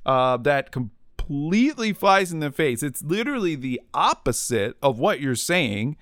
[0.04, 2.82] uh that completely flies in the face.
[2.82, 5.96] It's literally the opposite of what you're saying.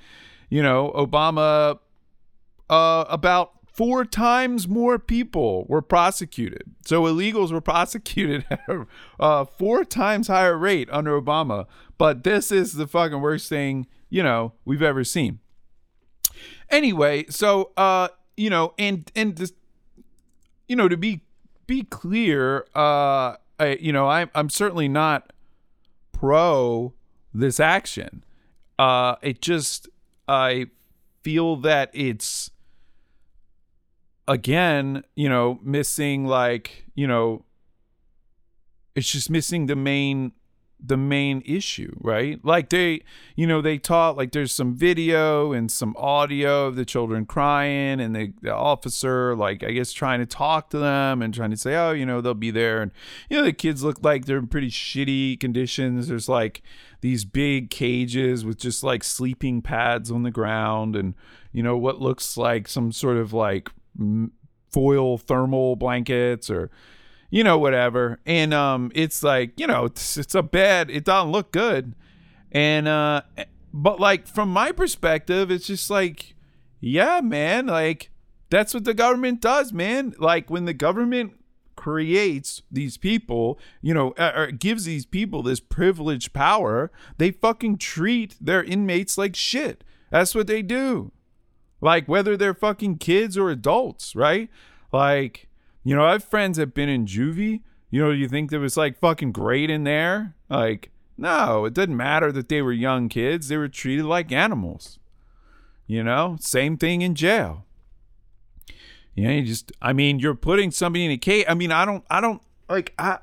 [0.48, 1.80] You know, Obama
[2.70, 6.62] uh about four times more people were prosecuted.
[6.86, 8.86] So illegals were prosecuted at a
[9.20, 11.66] uh, four times higher rate under Obama.
[11.98, 15.40] But this is the fucking worst thing, you know, we've ever seen.
[16.70, 19.52] Anyway, so uh, you know, and and this,
[20.68, 21.20] you know, to be
[21.66, 25.32] be clear, uh, I, you know, I'm I'm certainly not
[26.12, 26.94] pro
[27.32, 28.24] this action.
[28.78, 29.88] Uh, it just
[30.26, 30.66] I
[31.22, 32.50] feel that it's
[34.26, 37.44] again, you know, missing like, you know,
[38.94, 40.32] it's just missing the main
[40.86, 42.44] the main issue, right?
[42.44, 43.02] Like they,
[43.36, 48.00] you know, they taught like there's some video and some audio of the children crying
[48.00, 51.56] and the, the officer like I guess trying to talk to them and trying to
[51.56, 52.92] say, "Oh, you know, they'll be there." And
[53.30, 56.08] you know, the kids look like they're in pretty shitty conditions.
[56.08, 56.62] There's like
[57.00, 61.14] these big cages with just like sleeping pads on the ground and
[61.52, 63.70] you know what looks like some sort of like
[64.74, 66.70] foil thermal blankets or
[67.30, 68.18] you know whatever.
[68.26, 70.90] And um it's like you know it's, it's a bed.
[70.90, 71.94] It doesn't look good.
[72.52, 73.22] And uh
[73.72, 76.34] but like from my perspective it's just like
[76.80, 78.10] yeah man like
[78.50, 80.14] that's what the government does man.
[80.18, 81.34] Like when the government
[81.76, 88.36] creates these people you know or gives these people this privileged power they fucking treat
[88.40, 89.84] their inmates like shit.
[90.10, 91.12] That's what they do
[91.84, 94.48] like whether they're fucking kids or adults, right?
[94.90, 95.48] Like,
[95.84, 97.60] you know, I have friends that have been in juvie.
[97.90, 100.34] You know, you think there was like fucking great in there?
[100.48, 103.48] Like, no, it didn't matter that they were young kids.
[103.48, 104.98] They were treated like animals.
[105.86, 107.66] You know, same thing in jail.
[109.14, 111.44] Know, you just, I mean, you're putting somebody in a cage.
[111.46, 113.18] I mean, I don't, I don't, like, I,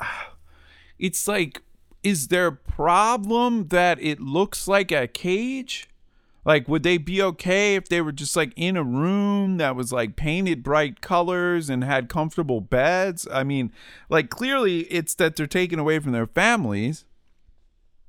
[0.99, 1.63] it's like,
[2.03, 5.89] is there a problem that it looks like a cage?
[6.43, 9.93] Like, would they be okay if they were just like in a room that was
[9.93, 13.27] like painted bright colors and had comfortable beds?
[13.31, 13.71] I mean,
[14.09, 17.05] like, clearly it's that they're taken away from their families,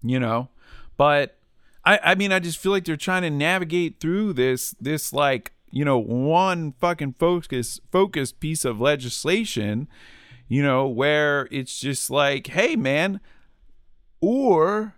[0.03, 0.49] you know?
[0.97, 1.39] But
[1.85, 5.53] I, I mean, I just feel like they're trying to navigate through this, this like,
[5.71, 9.89] you know, one fucking focus, focused piece of legislation,
[10.49, 13.21] you know, where it's just like, hey, man,
[14.21, 14.95] or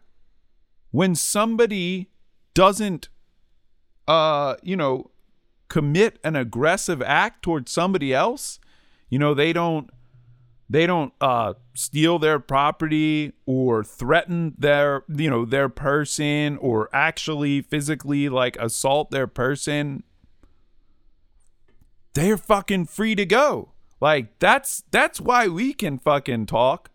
[0.90, 2.10] when somebody
[2.54, 3.08] doesn't
[4.06, 5.10] uh, you know,
[5.68, 8.58] commit an aggressive act towards somebody else,
[9.08, 9.90] you know, they don't
[10.70, 17.60] they don't uh steal their property or threaten their you know their person or actually
[17.60, 20.02] physically like assault their person
[22.14, 23.72] they're fucking free to go.
[24.00, 26.90] Like that's that's why we can fucking talk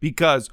[0.00, 0.50] because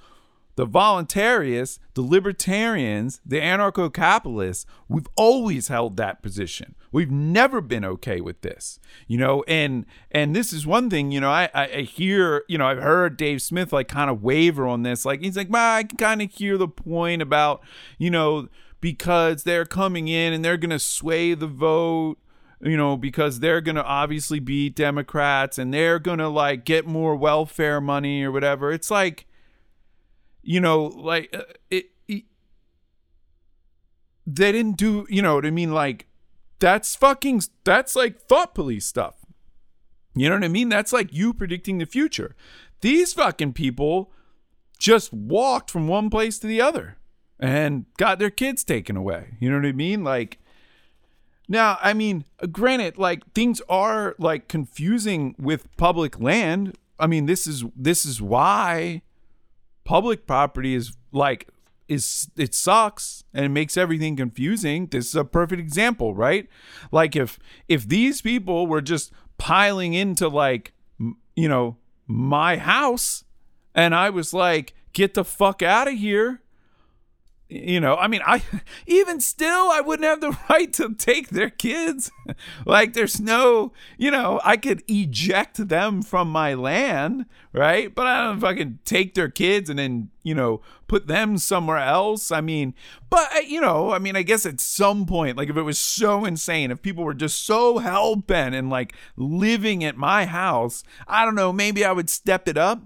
[0.56, 6.76] the voluntarists, the libertarians, the anarcho capitalists, we've always held that position.
[6.92, 9.44] We've never been okay with this, you know.
[9.48, 11.30] And and this is one thing, you know.
[11.30, 15.06] I I, hear, you know, I've heard Dave Smith like kind of waver on this.
[15.06, 17.62] Like he's like, well, I can kind of hear the point about,
[17.98, 18.50] you know,
[18.82, 22.18] because they're coming in and they're gonna sway the vote
[22.64, 26.86] you know, because they're going to obviously be Democrats and they're going to like get
[26.86, 28.72] more welfare money or whatever.
[28.72, 29.26] It's like,
[30.44, 32.24] you know, like uh, it, it,
[34.26, 35.74] they didn't do, you know what I mean?
[35.74, 36.08] Like,
[36.60, 39.16] that's fucking, that's like thought police stuff.
[40.16, 40.70] You know what I mean?
[40.70, 42.36] That's like you predicting the future.
[42.82, 44.12] These fucking people
[44.78, 46.98] just walked from one place to the other
[47.40, 49.38] and got their kids taken away.
[49.40, 50.04] You know what I mean?
[50.04, 50.40] Like,
[51.48, 56.78] now, I mean, granted, like things are like confusing with public land.
[57.00, 59.02] I mean, this is this is why
[59.84, 61.48] public property is like
[61.88, 64.88] is it sucks and it makes everything confusing.
[64.88, 66.48] This is a perfect example, right?
[66.92, 70.74] Like if if these people were just piling into like
[71.36, 71.78] you know
[72.08, 73.24] my house
[73.76, 76.41] and I was like, get the fuck out of here
[77.52, 78.42] you know i mean i
[78.88, 82.12] even still i wouldn't have the right to take their kids.
[82.66, 87.94] Like there's no you know i could eject them from my land right?
[87.94, 92.32] But i don't fucking take their kids and then you know put them somewhere else.
[92.32, 92.74] I mean
[93.10, 95.78] but uh, you know i mean i guess at some point like if it was
[95.78, 101.26] so insane if people were just so hell-bent and like living at my house i
[101.26, 102.82] don't know maybe i would step it up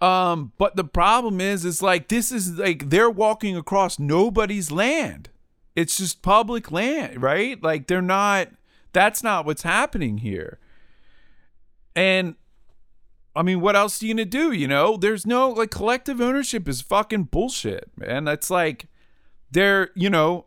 [0.00, 5.30] um, but the problem is, it's like this is like they're walking across nobody's land.
[5.74, 7.60] It's just public land, right?
[7.62, 8.48] Like they're not.
[8.92, 10.58] That's not what's happening here.
[11.94, 12.36] And
[13.34, 14.52] I mean, what else are you gonna do?
[14.52, 18.24] You know, there's no like collective ownership is fucking bullshit, man.
[18.24, 18.86] That's like
[19.50, 20.46] they're you know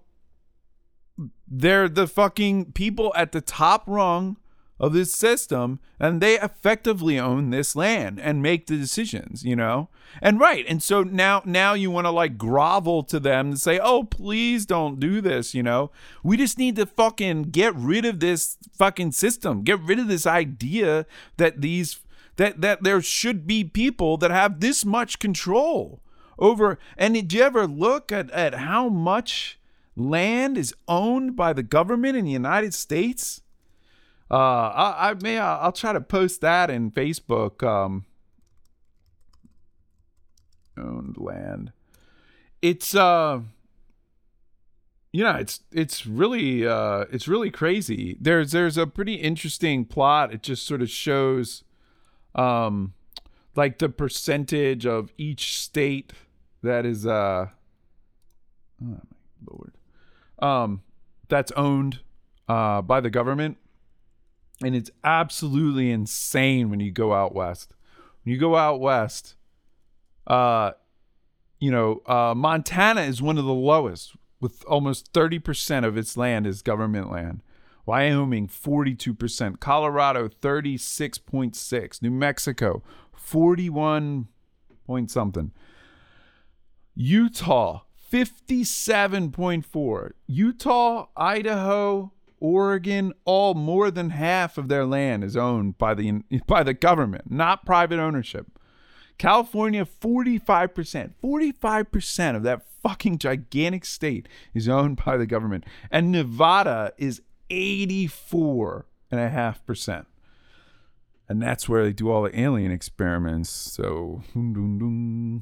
[1.45, 4.37] they're the fucking people at the top rung
[4.81, 9.87] of this system and they effectively own this land and make the decisions you know?
[10.21, 13.79] And right and so now now you want to like grovel to them and say
[13.79, 15.91] oh please don't do this you know?
[16.23, 19.63] We just need to fucking get rid of this fucking system.
[19.63, 21.05] Get rid of this idea
[21.37, 21.99] that these
[22.37, 26.01] that that there should be people that have this much control
[26.39, 29.59] over and did you ever look at at how much
[29.95, 33.43] land is owned by the government in the United States
[34.31, 37.61] uh, I, I may I'll, I'll try to post that in Facebook.
[37.67, 38.05] Um,
[40.77, 41.73] owned land.
[42.61, 43.41] It's uh,
[45.11, 48.17] you know, it's it's really uh, it's really crazy.
[48.21, 50.33] There's there's a pretty interesting plot.
[50.33, 51.65] It just sort of shows,
[52.33, 52.93] um,
[53.55, 56.13] like the percentage of each state
[56.63, 57.47] that is uh,
[58.81, 58.97] oh my
[59.49, 59.73] lord,
[60.39, 60.83] um,
[61.27, 61.99] that's owned
[62.47, 63.57] uh by the government
[64.63, 67.73] and it's absolutely insane when you go out west.
[68.23, 69.35] When you go out west,
[70.27, 70.71] uh,
[71.59, 76.47] you know, uh, Montana is one of the lowest, with almost 30% of its land
[76.47, 77.41] is government land.
[77.85, 79.59] Wyoming, 42%.
[79.59, 82.01] Colorado, 36.6.
[82.01, 82.83] New Mexico,
[83.13, 84.27] 41
[84.85, 85.51] point something.
[86.95, 87.81] Utah,
[88.11, 90.11] 57.4.
[90.27, 92.11] Utah, Idaho,
[92.41, 97.31] Oregon, all more than half of their land is owned by the by the government,
[97.31, 98.47] not private ownership.
[99.17, 101.11] California, 45%.
[101.23, 105.63] 45% of that fucking gigantic state is owned by the government.
[105.91, 107.21] And Nevada is
[107.51, 110.05] 84.5%.
[111.29, 113.51] And that's where they do all the alien experiments.
[113.51, 115.41] So, I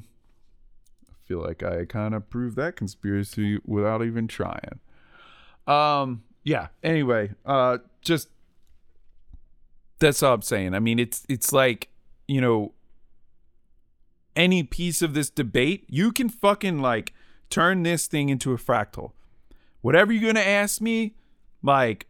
[1.24, 4.80] feel like I kind of proved that conspiracy without even trying.
[5.66, 6.68] Um, yeah.
[6.82, 8.28] Anyway, uh, just
[9.98, 10.74] that's all I'm saying.
[10.74, 11.88] I mean, it's it's like
[12.26, 12.72] you know,
[14.36, 17.12] any piece of this debate, you can fucking like
[17.50, 19.12] turn this thing into a fractal.
[19.80, 21.14] Whatever you're gonna ask me,
[21.62, 22.06] like,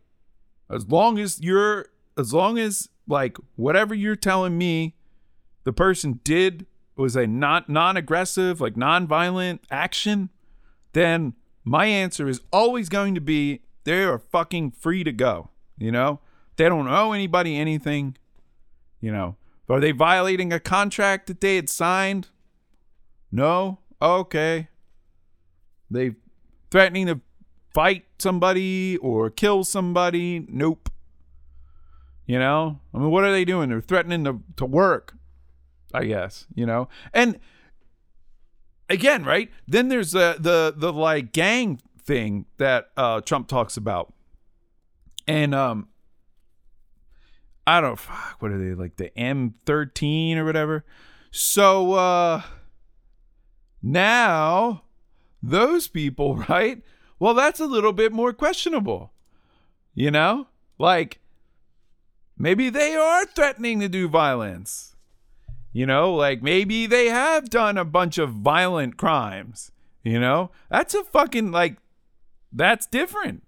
[0.68, 1.87] as long as you're,
[2.18, 4.95] as long as like whatever you're telling me,
[5.64, 6.66] the person did
[6.97, 10.31] was a non non-aggressive, like non-violent action,
[10.93, 15.51] then my answer is always going to be they are fucking free to go.
[15.78, 16.20] You know,
[16.57, 18.16] they don't owe anybody anything.
[19.01, 19.37] You know,
[19.68, 22.28] are they violating a contract that they had signed?
[23.33, 23.78] No.
[24.03, 24.68] Okay.
[25.91, 26.12] They
[26.70, 27.20] threatening to
[27.72, 30.45] fight somebody or kill somebody?
[30.49, 30.91] Nope.
[32.26, 33.70] You know, I mean, what are they doing?
[33.70, 35.16] They're threatening to to work.
[35.93, 37.41] I guess you know, and
[38.89, 39.51] again, right?
[39.66, 44.12] Then there's the the the like gang thing that uh, Trump talks about.
[45.26, 45.88] and um,
[47.66, 48.36] I don't fuck.
[48.40, 50.84] What are they like the M13 or whatever?
[51.30, 52.42] So uh,
[53.82, 54.82] now
[55.42, 56.82] those people, right?
[57.18, 59.12] Well, that's a little bit more questionable.
[59.94, 60.46] You know,
[60.78, 61.20] like
[62.38, 64.96] maybe they are threatening to do violence.
[65.72, 69.70] You know, like maybe they have done a bunch of violent crimes.
[70.03, 71.76] You know, that's a fucking like,
[72.53, 73.42] that's different.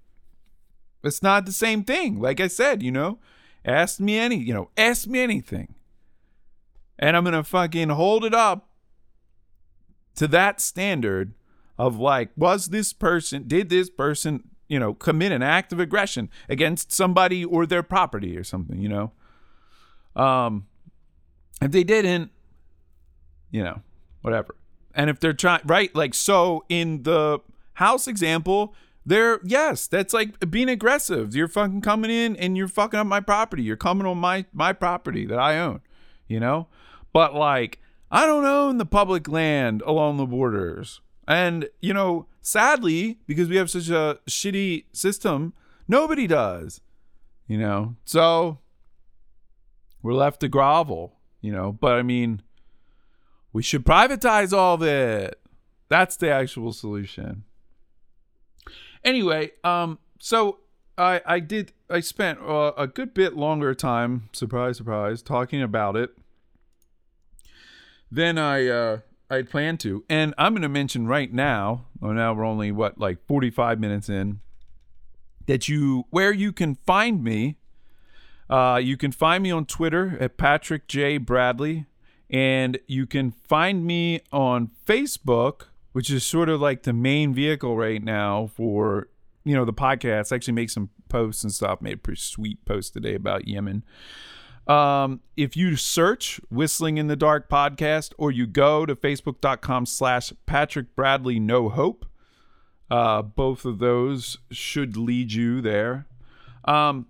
[1.04, 2.20] It's not the same thing.
[2.20, 3.18] Like I said, you know,
[3.64, 5.74] ask me any, you know, ask me anything.
[6.98, 8.68] And I'm going to fucking hold it up
[10.14, 11.34] to that standard
[11.78, 16.30] of like, was this person, did this person, you know, commit an act of aggression
[16.48, 19.12] against somebody or their property or something, you know?
[20.14, 20.66] Um,
[21.60, 22.30] if they didn't,
[23.50, 23.82] you know,
[24.20, 24.54] whatever.
[24.94, 25.94] And if they're trying, right?
[25.96, 27.40] Like, so in the
[27.74, 28.74] house example,
[29.04, 31.34] they're, yes, that's like being aggressive.
[31.34, 33.62] You're fucking coming in and you're fucking up my property.
[33.62, 35.80] You're coming on my, my property that I own,
[36.28, 36.68] you know?
[37.12, 37.80] But like,
[38.10, 41.00] I don't own the public land along the borders.
[41.26, 45.52] And, you know, sadly, because we have such a shitty system,
[45.88, 46.80] nobody does,
[47.46, 47.96] you know?
[48.04, 48.58] So
[50.02, 51.72] we're left to grovel, you know?
[51.72, 52.42] But I mean,
[53.52, 55.40] we should privatize all of it.
[55.88, 57.44] That's the actual solution.
[59.04, 60.58] Anyway, um, so
[60.96, 65.96] I I did I spent uh, a good bit longer time, surprise surprise, talking about
[65.96, 66.10] it
[68.10, 68.98] than I uh
[69.30, 70.04] I'd planned to.
[70.08, 74.08] And I'm going to mention right now, well now we're only what like 45 minutes
[74.08, 74.40] in
[75.46, 77.56] that you where you can find me
[78.52, 81.16] uh, you can find me on Twitter at Patrick J.
[81.16, 81.86] Bradley.
[82.28, 87.76] And you can find me on Facebook, which is sort of like the main vehicle
[87.76, 89.08] right now for,
[89.44, 90.32] you know, the podcast.
[90.32, 91.80] I actually make some posts and stuff.
[91.80, 93.84] Made a pretty sweet post today about Yemen.
[94.66, 100.32] Um, if you search Whistling in the Dark podcast or you go to facebook.com slash
[100.46, 102.06] Patrick Bradley No Hope,
[102.90, 106.06] uh, both of those should lead you there.
[106.64, 107.06] Um,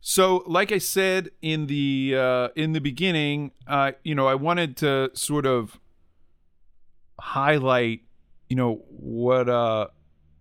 [0.00, 4.76] so, like I said in the uh, in the beginning, uh, you know, I wanted
[4.78, 5.78] to sort of
[7.22, 8.00] highlight,
[8.48, 9.86] you know, what uh,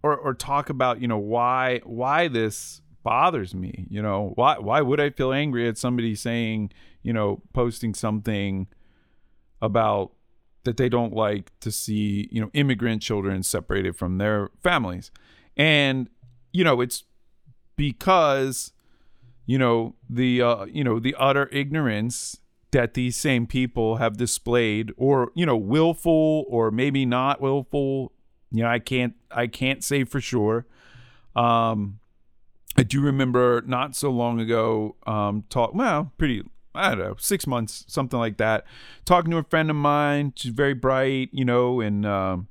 [0.01, 3.85] or or talk about, you know, why why this bothers me.
[3.89, 6.71] You know, why why would I feel angry at somebody saying,
[7.03, 8.67] you know, posting something
[9.61, 10.11] about
[10.63, 15.11] that they don't like to see, you know, immigrant children separated from their families,
[15.55, 16.09] and
[16.51, 17.03] you know, it's
[17.75, 18.73] because
[19.45, 22.40] you know the uh, you know the utter ignorance
[22.71, 28.11] that these same people have displayed or you know willful or maybe not willful.
[28.51, 30.65] You know i can't i can't say for sure.
[31.35, 31.99] Um
[32.77, 36.41] i do remember not so long ago um talk well pretty
[36.73, 38.63] i don't know six months something like that
[39.03, 40.33] talking to a friend of mine.
[40.35, 42.47] She's very bright you know and um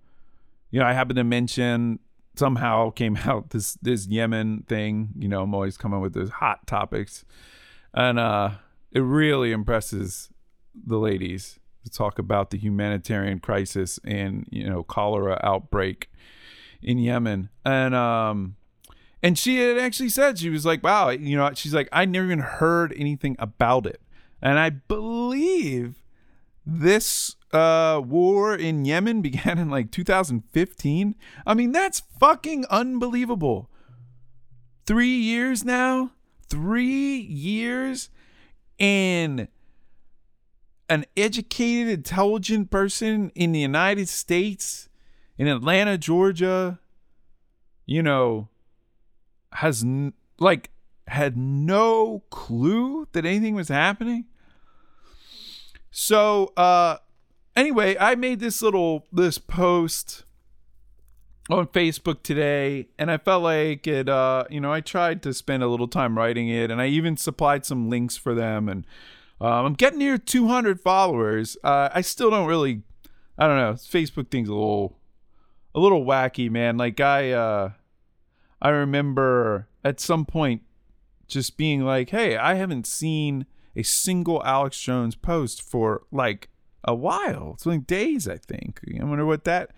[0.70, 1.98] you know i happened to mention
[2.40, 5.10] somehow came out this this Yemen thing.
[5.16, 7.24] You know, I'm always coming with those hot topics,
[7.94, 8.50] and uh,
[8.92, 10.30] it really impresses
[10.74, 16.10] the ladies to talk about the humanitarian crisis and you know cholera outbreak
[16.82, 18.56] in Yemen, and um,
[19.22, 22.26] and she had actually said she was like, wow, you know, she's like, I never
[22.26, 24.00] even heard anything about it,
[24.40, 26.02] and I believe
[26.66, 31.14] this uh, war in Yemen began in like 2015.
[31.46, 33.68] I mean, that's fucking unbelievable.
[34.86, 36.12] Three years now?
[36.48, 38.10] Three years?
[38.80, 39.48] And
[40.88, 44.88] an educated, intelligent person in the United States,
[45.38, 46.80] in Atlanta, Georgia,
[47.86, 48.48] you know,
[49.52, 50.70] has n- like
[51.06, 54.24] had no clue that anything was happening.
[55.90, 56.98] So, uh,
[57.56, 60.24] anyway, I made this little this post
[61.52, 64.08] on Facebook today, and I felt like it.
[64.08, 67.16] Uh, you know, I tried to spend a little time writing it, and I even
[67.16, 68.68] supplied some links for them.
[68.68, 68.86] And
[69.40, 71.56] um, I'm getting near 200 followers.
[71.62, 72.82] Uh, I still don't really.
[73.38, 73.72] I don't know.
[73.72, 74.98] Facebook thing's a little,
[75.74, 76.76] a little wacky, man.
[76.76, 77.70] Like I, uh,
[78.60, 80.62] I remember at some point
[81.26, 86.48] just being like, "Hey, I haven't seen a single Alex Jones post for like
[86.84, 87.52] a while.
[87.54, 88.80] It's like days, I think.
[89.00, 89.70] I wonder what that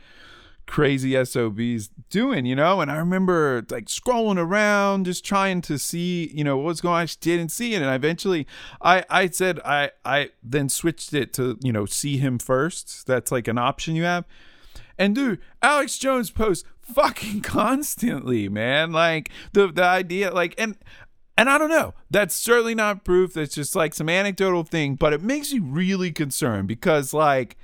[0.67, 2.81] crazy SOB's doing, you know?
[2.81, 7.03] And I remember like scrolling around, just trying to see, you know, what's going on.
[7.03, 7.83] I didn't see it.
[7.83, 8.47] And eventually
[8.81, 13.07] I, I said, I, I then switched it to, you know, see him first.
[13.07, 14.25] That's like an option you have.
[14.99, 18.93] And dude, Alex Jones posts fucking constantly, man.
[18.93, 20.77] Like the the idea, like and
[21.37, 21.95] and I don't know.
[22.11, 23.35] That's certainly not proof.
[23.35, 27.57] That's just like some anecdotal thing, but it makes me really concerned because like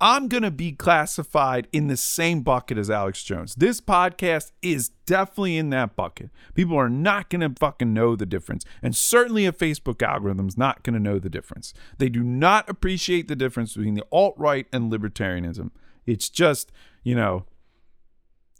[0.00, 3.56] I'm going to be classified in the same bucket as Alex Jones.
[3.56, 6.30] This podcast is definitely in that bucket.
[6.54, 8.64] People are not going to fucking know the difference.
[8.80, 11.74] And certainly a Facebook algorithm's not going to know the difference.
[11.98, 15.70] They do not appreciate the difference between the alt right and libertarianism.
[16.06, 16.70] It's just,
[17.02, 17.46] you know,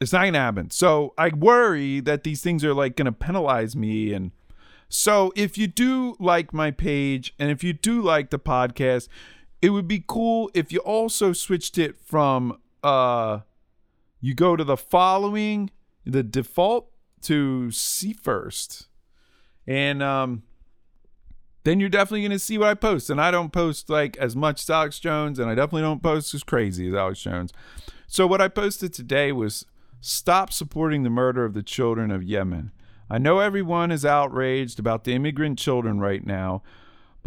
[0.01, 0.71] it's not going to happen.
[0.71, 4.13] So I worry that these things are like going to penalize me.
[4.13, 4.33] And
[4.89, 9.09] so if you do like my page and if you do like the podcast,
[9.61, 13.41] it would be cool if you also switched it from uh
[14.21, 15.71] you go to the following
[16.05, 16.91] the default
[17.21, 18.89] to see first
[19.67, 20.43] and um
[21.69, 23.11] then you're definitely going to see what I post.
[23.11, 26.33] And I don't post like as much as Alex Jones, and I definitely don't post
[26.33, 27.53] as crazy as Alex Jones.
[28.07, 29.67] So, what I posted today was
[30.01, 32.73] stop supporting the murder of the children of Yemen.
[33.11, 36.63] I know everyone is outraged about the immigrant children right now,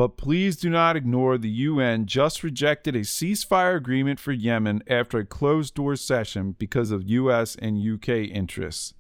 [0.02, 5.20] but please do not ignore the UN just rejected a ceasefire agreement for Yemen after
[5.20, 8.96] a closed door session because of US and UK interests.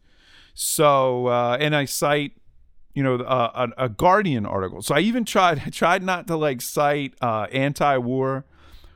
[0.54, 2.34] So, uh, and I cite,
[2.94, 4.84] you know, uh, a, a, Guardian article.
[4.84, 8.46] So I even tried tried not to like cite uh, anti-war.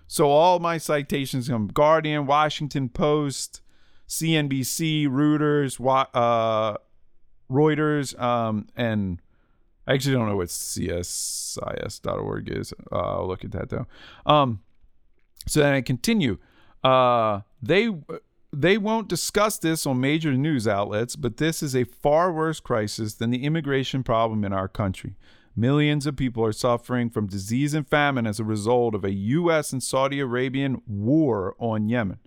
[0.06, 3.62] So all my citations come Guardian, Washington Post,
[4.08, 5.80] CNBC, Reuters,
[6.14, 6.78] uh,
[7.50, 9.20] Reuters, um, and
[9.88, 12.74] I actually don't know what csis.org is.
[12.92, 13.86] Uh, I'll look at that though.
[14.26, 14.62] Um,
[15.48, 16.38] so then I continue.
[16.84, 17.90] Uh, they
[18.52, 23.16] they won't discuss this on major news outlets, but this is a far worse crisis
[23.16, 25.16] than the immigration problem in our country.
[25.56, 29.72] Millions of people are suffering from disease and famine as a result of a U.S.
[29.72, 32.20] and Saudi Arabian war on Yemen.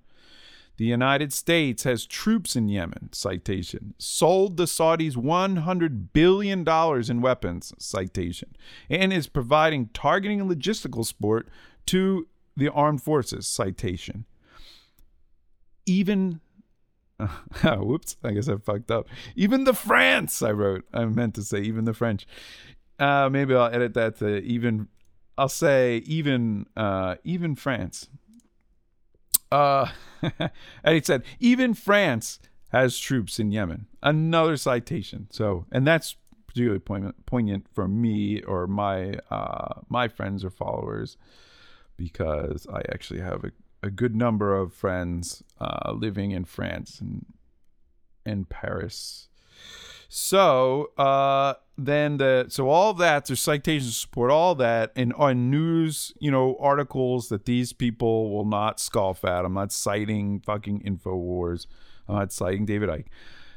[0.78, 3.94] The United States has troops in Yemen, citation.
[3.98, 6.64] Sold the Saudis $100 billion
[7.10, 8.54] in weapons, citation.
[8.88, 11.48] And is providing targeting and logistical support
[11.86, 14.24] to the armed forces, citation.
[15.84, 16.40] Even,
[17.18, 17.26] uh,
[17.78, 19.08] whoops, I guess I fucked up.
[19.34, 20.84] Even the France, I wrote.
[20.94, 22.24] I meant to say even the French.
[23.00, 24.86] Uh, maybe I'll edit that to even,
[25.36, 28.08] I'll say even, uh, even France.
[29.50, 29.88] Uh,
[30.22, 32.38] and he said, even France
[32.70, 33.86] has troops in Yemen.
[34.02, 35.28] Another citation.
[35.30, 41.16] So, and that's particularly poignant, poignant for me or my uh, my friends or followers
[41.96, 47.26] because I actually have a, a good number of friends uh, living in France and
[48.24, 49.28] in Paris.
[50.08, 55.48] So, uh, then the so all that there's citations to support all that and on
[55.48, 59.44] news you know articles that these people will not scoff at.
[59.44, 61.66] I'm not citing fucking infowars.
[62.08, 63.06] I'm not citing david icke.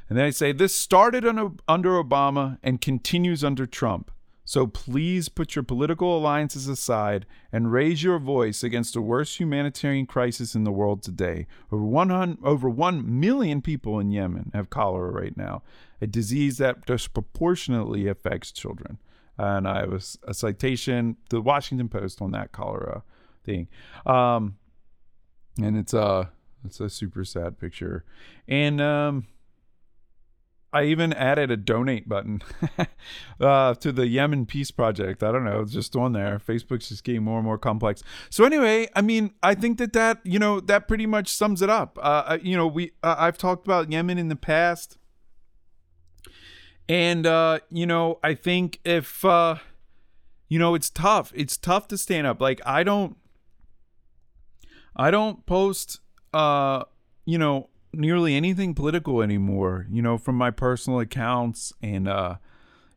[0.08, 4.12] And then i say this started under, under obama and continues under trump.
[4.44, 10.04] So please put your political alliances aside and raise your voice against the worst humanitarian
[10.04, 11.46] crisis in the world today.
[11.70, 15.62] Over 100, over 1 million people in Yemen have cholera right now,
[16.02, 18.98] a disease that disproportionately affects children.
[19.38, 23.04] And I have a, a citation, the Washington Post on that cholera
[23.44, 23.68] thing.
[24.04, 24.56] Um,
[25.62, 26.30] and it's a,
[26.64, 28.04] it's a super sad picture.
[28.48, 29.28] And, um,
[30.74, 32.42] I even added a donate button
[33.40, 35.22] uh, to the Yemen Peace Project.
[35.22, 36.38] I don't know, it's just on there.
[36.38, 38.02] Facebook's just getting more and more complex.
[38.30, 41.68] So anyway, I mean, I think that that you know that pretty much sums it
[41.68, 41.98] up.
[42.00, 44.96] Uh, you know, we uh, I've talked about Yemen in the past,
[46.88, 49.56] and uh, you know, I think if uh,
[50.48, 51.32] you know, it's tough.
[51.34, 52.40] It's tough to stand up.
[52.40, 53.16] Like I don't,
[54.96, 56.00] I don't post.
[56.32, 56.84] Uh,
[57.24, 61.72] you know nearly anything political anymore, you know, from my personal accounts.
[61.82, 62.36] And uh,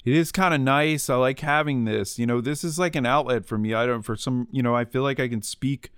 [0.04, 1.10] it is kind of nice.
[1.10, 2.18] I like having this.
[2.18, 3.74] You know, this is like an outlet for me.
[3.74, 5.92] I don't, for some, you know, I feel like I can speak,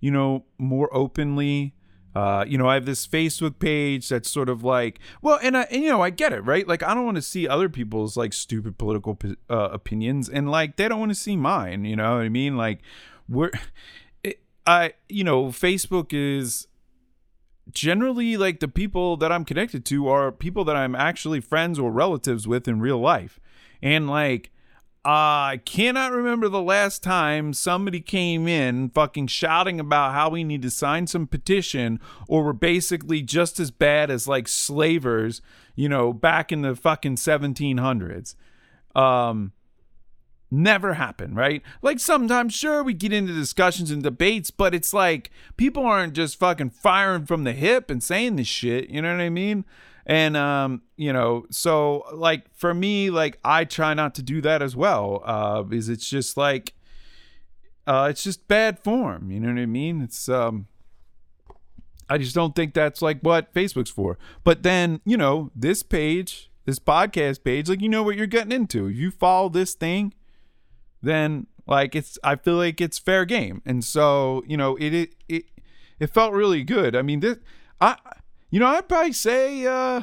[0.00, 1.74] you know, more openly.
[2.14, 5.62] Uh, you know, I have this Facebook page that's sort of like, well, and, I,
[5.70, 6.66] and you know, I get it, right?
[6.66, 10.76] Like, I don't want to see other people's like stupid political uh, opinions, and like
[10.76, 11.84] they don't want to see mine.
[11.84, 12.56] You know what I mean?
[12.56, 12.80] Like,
[13.28, 13.52] we're,
[14.24, 16.66] it, I, you know, Facebook is
[17.70, 21.90] generally like the people that I'm connected to are people that I'm actually friends or
[21.92, 23.38] relatives with in real life.
[23.82, 24.50] And like
[25.04, 30.60] I cannot remember the last time somebody came in fucking shouting about how we need
[30.62, 35.40] to sign some petition or were basically just as bad as like slavers,
[35.74, 38.34] you know, back in the fucking 1700s.
[38.94, 39.52] Um
[40.50, 41.62] never happen, right?
[41.80, 46.38] Like sometimes, sure, we get into discussions and debates, but it's like people aren't just
[46.38, 48.90] fucking firing from the hip and saying this shit.
[48.90, 49.64] You know what I mean?
[50.06, 54.62] And um, you know, so like for me, like I try not to do that
[54.62, 55.22] as well.
[55.24, 56.74] Uh, because it's just like
[57.86, 60.02] uh it's just bad form, you know what I mean?
[60.02, 60.66] It's um
[62.08, 64.18] I just don't think that's like what Facebook's for.
[64.42, 68.52] But then, you know, this page, this podcast page, like you know what you're getting
[68.52, 68.88] into.
[68.88, 70.12] If you follow this thing,
[71.00, 73.62] then like it's I feel like it's fair game.
[73.64, 75.44] And so, you know, it it it,
[76.00, 76.96] it felt really good.
[76.96, 77.38] I mean, this
[77.80, 77.96] I
[78.50, 80.02] you know, I'd probably say uh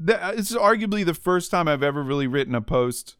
[0.00, 3.16] that this is arguably the first time I've ever really written a post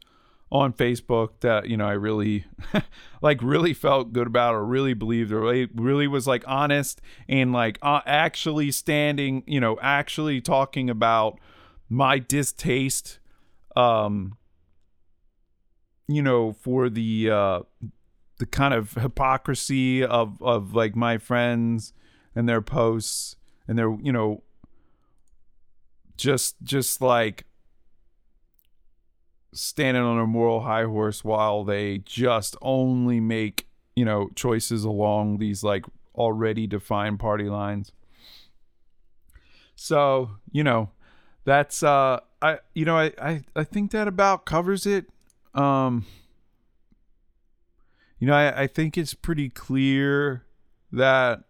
[0.51, 2.45] on Facebook that you know I really
[3.21, 7.51] like really felt good about or really believed or really, really was like honest and
[7.51, 11.39] like uh, actually standing you know actually talking about
[11.89, 13.17] my distaste
[13.75, 14.37] um
[16.07, 17.59] you know for the uh
[18.37, 21.93] the kind of hypocrisy of of like my friends
[22.35, 23.37] and their posts
[23.67, 24.43] and they're you know
[26.17, 27.45] just just like
[29.53, 35.37] standing on a moral high horse while they just only make you know choices along
[35.37, 35.85] these like
[36.15, 37.91] already defined party lines.
[39.75, 40.91] So you know
[41.45, 45.07] that's uh i you know i i, I think that about covers it.
[45.53, 46.05] Um
[48.19, 50.45] you know I, I think it's pretty clear
[50.91, 51.43] that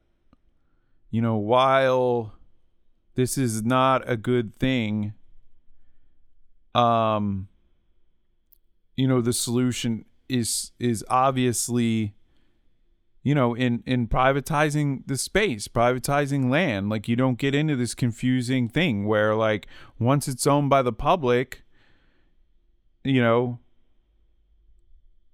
[1.13, 2.33] you know while
[3.13, 5.13] this is not a good thing
[6.73, 7.47] um
[8.97, 12.15] you know the solution is is obviously
[13.21, 16.89] you know in in privatizing the space privatizing land.
[16.89, 19.67] Like you don't get into this confusing thing where like
[19.99, 21.63] once it's owned by the public
[23.03, 23.59] you know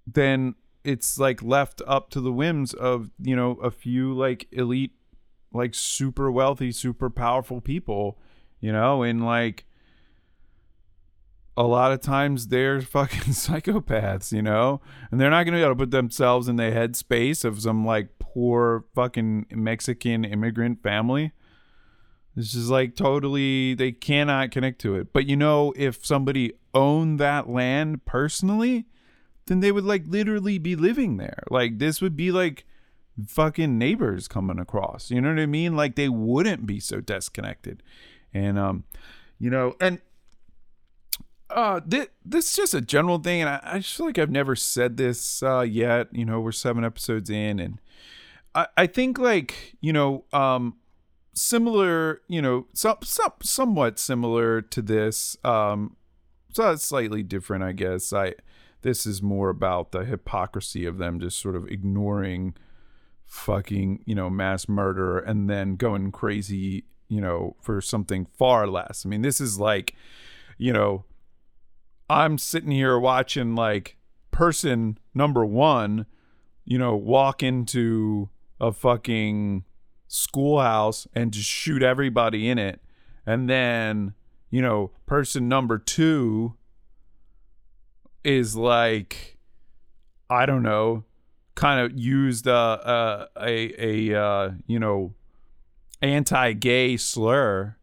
[0.06, 0.54] then
[0.84, 4.92] it's like left up to the whims of you know a few like elite
[5.52, 8.18] like super wealthy super powerful people
[8.60, 9.64] you know and like
[11.56, 14.80] a lot of times they're fucking psychopaths, you know?
[15.10, 18.18] And they're not to be able to put themselves in the headspace of some like
[18.18, 21.32] poor fucking Mexican immigrant family.
[22.34, 25.12] This is like totally, they cannot connect to it.
[25.12, 28.86] But you know, if somebody owned that land personally,
[29.46, 31.42] then they would like literally be living there.
[31.50, 32.64] Like this would be like
[33.26, 35.10] fucking neighbors coming across.
[35.10, 35.76] You know what I mean?
[35.76, 37.82] Like they wouldn't be so disconnected.
[38.32, 38.84] And, um,
[39.38, 40.00] you know, and
[41.50, 44.30] uh this, this is just a general thing and I, I just feel like i've
[44.30, 47.80] never said this uh yet you know we're seven episodes in and
[48.54, 50.76] i i think like you know um
[51.34, 55.96] similar you know some, some somewhat similar to this um
[56.52, 58.34] so it's slightly different i guess i
[58.82, 62.54] this is more about the hypocrisy of them just sort of ignoring
[63.30, 69.06] fucking you know mass murder and then going crazy you know for something far less
[69.06, 69.94] i mean this is like
[70.58, 71.04] you know
[72.10, 73.96] I'm sitting here watching like
[74.32, 76.06] person number one,
[76.64, 79.64] you know, walk into a fucking
[80.08, 82.80] schoolhouse and just shoot everybody in it.
[83.24, 84.14] And then,
[84.50, 86.54] you know, person number two
[88.24, 89.38] is like,
[90.28, 91.04] I don't know,
[91.54, 95.14] kind of used uh, uh, a, a, uh, you know,
[96.02, 97.76] anti gay slur.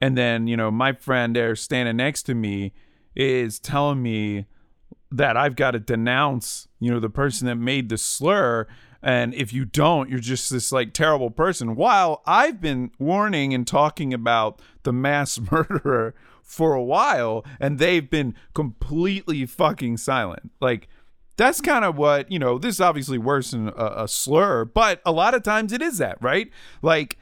[0.00, 2.72] And then, you know, my friend there standing next to me
[3.14, 4.46] is telling me
[5.10, 8.66] that I've got to denounce, you know, the person that made the slur.
[9.02, 11.76] And if you don't, you're just this like terrible person.
[11.76, 18.08] While I've been warning and talking about the mass murderer for a while, and they've
[18.08, 20.50] been completely fucking silent.
[20.60, 20.88] Like,
[21.36, 25.00] that's kind of what, you know, this is obviously worse than a, a slur, but
[25.04, 26.50] a lot of times it is that, right?
[26.82, 27.18] Like,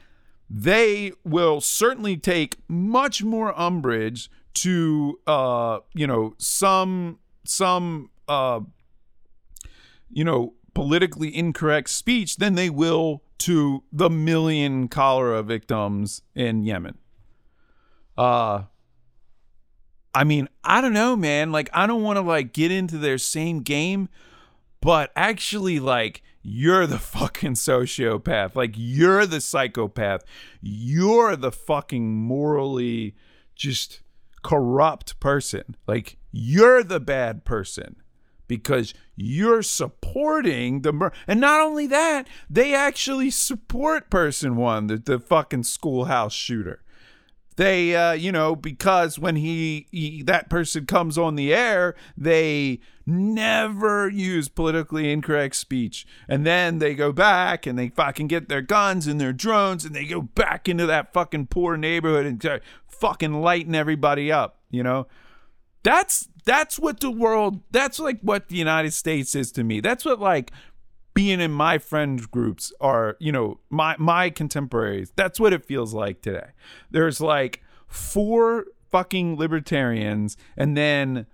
[0.49, 8.59] they will certainly take much more umbrage to uh you know some some uh
[10.09, 16.97] you know politically incorrect speech than they will to the million cholera victims in Yemen.
[18.17, 18.63] Uh
[20.15, 21.51] I mean, I don't know, man.
[21.51, 24.07] Like I don't want to like get into their same game,
[24.81, 28.55] but actually like you're the fucking sociopath.
[28.55, 30.23] Like you're the psychopath.
[30.61, 33.15] You're the fucking morally
[33.55, 34.01] just
[34.41, 35.75] corrupt person.
[35.85, 37.97] Like you're the bad person
[38.47, 44.97] because you're supporting the mur- and not only that, they actually support person one, the,
[44.97, 46.84] the fucking schoolhouse shooter.
[47.55, 52.79] They uh, you know because when he, he that person comes on the air they
[53.07, 56.07] never use politically incorrect speech.
[56.27, 59.95] And then they go back and they fucking get their guns and their drones and
[59.95, 65.07] they go back into that fucking poor neighborhood and fucking lighten everybody up you know?
[65.83, 69.79] That's that's what the world that's like what the united states is to me.
[69.79, 70.51] That's what like
[71.15, 75.95] being in my friend groups are you know my my contemporaries that's what it feels
[75.95, 76.49] like today.
[76.91, 81.25] There's like four fucking libertarians and then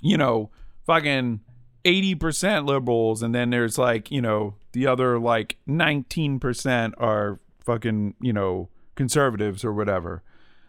[0.00, 0.50] you know
[0.86, 1.40] fucking
[1.84, 8.32] 80% liberals and then there's like you know the other like 19% are fucking you
[8.32, 10.22] know conservatives or whatever.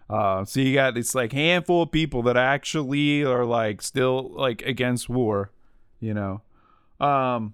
[0.09, 4.63] Uh, so you got this like handful of people that actually are like still like
[4.63, 5.51] against war
[5.99, 6.41] you know?
[6.99, 7.53] Um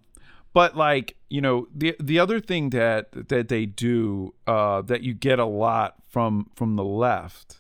[0.55, 5.13] but like you know the the other thing that that they do uh, that you
[5.13, 7.57] get a lot from from the left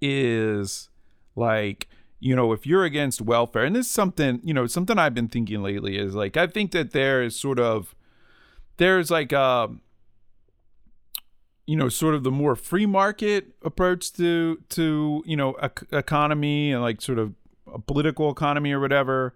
[0.00, 0.88] is
[1.34, 1.88] like
[2.20, 5.26] you know if you're against welfare and this is something you know something I've been
[5.26, 7.96] thinking lately is like I think that there is sort of
[8.76, 9.66] there's like uh
[11.66, 16.70] you know sort of the more free market approach to to you know ec- economy
[16.70, 17.34] and like sort of
[17.74, 19.34] a political economy or whatever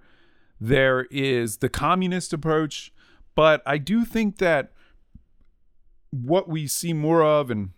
[0.68, 2.92] there is the communist approach,
[3.34, 4.72] but I do think that
[6.10, 7.70] what we see more of and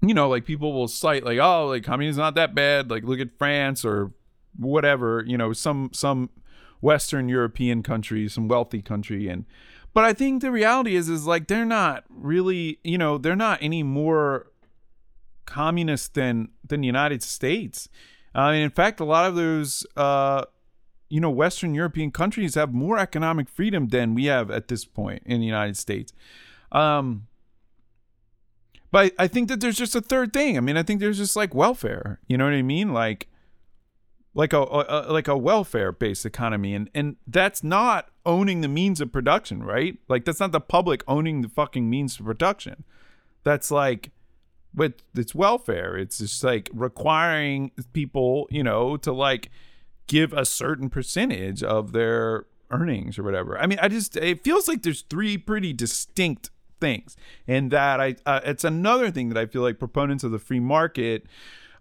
[0.00, 3.18] you know like people will cite like oh like communism's not that bad like look
[3.18, 4.12] at France or
[4.56, 6.30] whatever you know some some
[6.80, 9.44] western european country some wealthy country and
[9.92, 13.58] but i think the reality is is like they're not really you know they're not
[13.60, 14.46] any more
[15.46, 17.88] communist than than the united states.
[18.34, 20.44] I mean in fact a lot of those uh
[21.08, 25.22] you know, Western European countries have more economic freedom than we have at this point
[25.24, 26.12] in the United States.
[26.72, 27.26] Um,
[28.90, 30.56] but I think that there's just a third thing.
[30.56, 32.20] I mean, I think there's just like welfare.
[32.26, 32.92] You know what I mean?
[32.92, 33.28] Like,
[34.34, 39.00] like a, a like a welfare based economy, and and that's not owning the means
[39.00, 39.98] of production, right?
[40.08, 42.84] Like that's not the public owning the fucking means of production.
[43.44, 44.10] That's like
[44.76, 45.96] but it's welfare.
[45.96, 49.50] It's just like requiring people, you know, to like
[50.06, 53.58] give a certain percentage of their earnings or whatever.
[53.58, 56.50] I mean, I just it feels like there's three pretty distinct
[56.80, 60.38] things, and that I uh, it's another thing that I feel like proponents of the
[60.38, 61.26] free market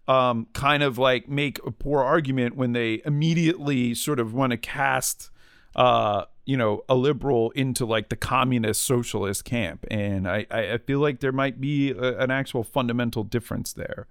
[0.07, 4.57] um, kind of like make a poor argument when they immediately sort of want to
[4.57, 5.29] cast
[5.75, 10.99] uh, you know a liberal into like the communist socialist camp, and I I feel
[10.99, 14.07] like there might be a, an actual fundamental difference there.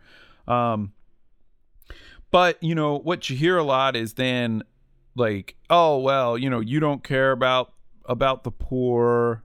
[0.46, 0.92] Um,
[2.34, 4.64] but, you know, what you hear a lot is then
[5.14, 7.72] like, oh, well, you know, you don't care about
[8.06, 9.44] about the poor.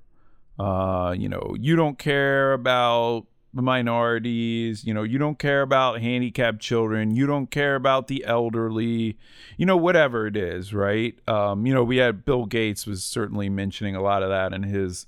[0.58, 6.02] Uh, you know, you don't care about the minorities, you know, you don't care about
[6.02, 9.20] handicapped children, you don't care about the elderly,
[9.56, 11.14] you know, whatever it is, right?
[11.28, 14.64] Um, you know, we had Bill Gates was certainly mentioning a lot of that in
[14.64, 15.06] his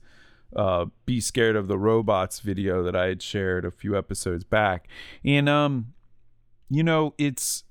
[0.55, 4.87] uh, be scared of the robots video that I had shared a few episodes back.
[5.25, 5.95] And um,
[6.69, 7.63] you know, it's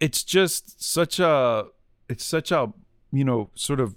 [0.00, 1.66] it's just such a
[2.08, 2.72] it's such a
[3.12, 3.94] you know sort of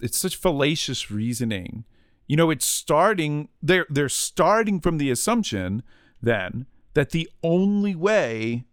[0.00, 1.84] it's such fallacious reasoning.
[2.26, 5.82] You know it's starting they're they're starting from the assumption
[6.20, 8.64] then that the only way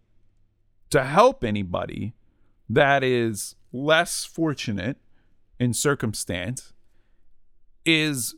[0.88, 2.14] to help anybody
[2.68, 4.96] that is less fortunate
[5.58, 6.72] in circumstance
[7.84, 8.34] is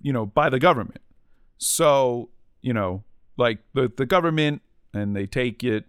[0.00, 1.00] you know by the government.
[1.58, 2.30] So
[2.60, 3.02] you know
[3.36, 4.62] like the the government
[4.94, 5.86] and they take it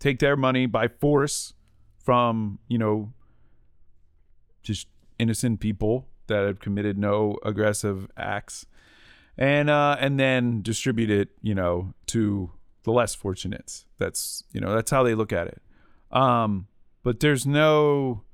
[0.00, 1.54] take their money by force
[2.02, 3.12] from, you know,
[4.62, 4.88] just
[5.18, 8.66] innocent people that have committed no aggressive acts
[9.36, 12.50] and uh and then distribute it, you know, to
[12.82, 13.86] the less fortunates.
[13.98, 15.62] That's, you know, that's how they look at it.
[16.10, 16.66] Um
[17.02, 18.24] but there's no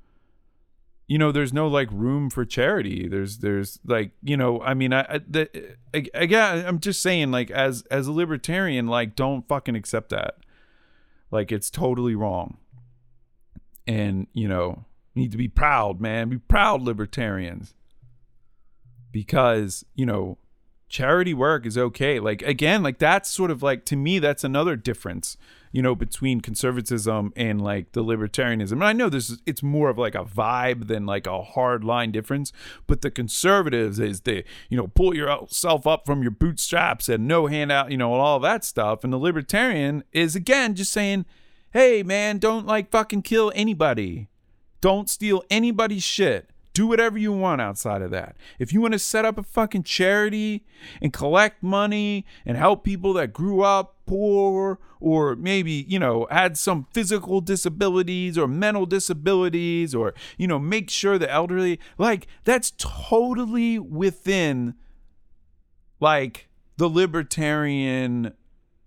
[1.07, 4.91] you know there's no like room for charity there's there's like you know i mean
[4.91, 9.75] i, I the, again i'm just saying like as as a libertarian like don't fucking
[9.75, 10.35] accept that
[11.31, 12.57] like it's totally wrong.
[13.85, 16.29] And, you know, need to be proud, man.
[16.29, 17.73] Be proud libertarians.
[19.11, 20.37] Because, you know,
[20.89, 22.19] charity work is okay.
[22.19, 25.37] Like again, like that's sort of like to me that's another difference,
[25.71, 28.73] you know, between conservatism and like the libertarianism.
[28.73, 31.83] And I know this is it's more of like a vibe than like a hard
[31.83, 32.53] line difference,
[32.87, 37.47] but the conservatives is the, you know, pull yourself up from your bootstraps and no
[37.47, 39.03] handout, you know, and all that stuff.
[39.03, 41.25] And the libertarian is again just saying,
[41.71, 44.29] "Hey man, don't like fucking kill anybody.
[44.79, 48.37] Don't steal anybody's shit." Do whatever you want outside of that.
[48.59, 50.63] If you want to set up a fucking charity
[51.01, 56.55] and collect money and help people that grew up poor or maybe, you know, had
[56.55, 62.71] some physical disabilities or mental disabilities or, you know, make sure the elderly, like, that's
[62.77, 64.75] totally within,
[65.99, 66.47] like,
[66.77, 68.33] the libertarian,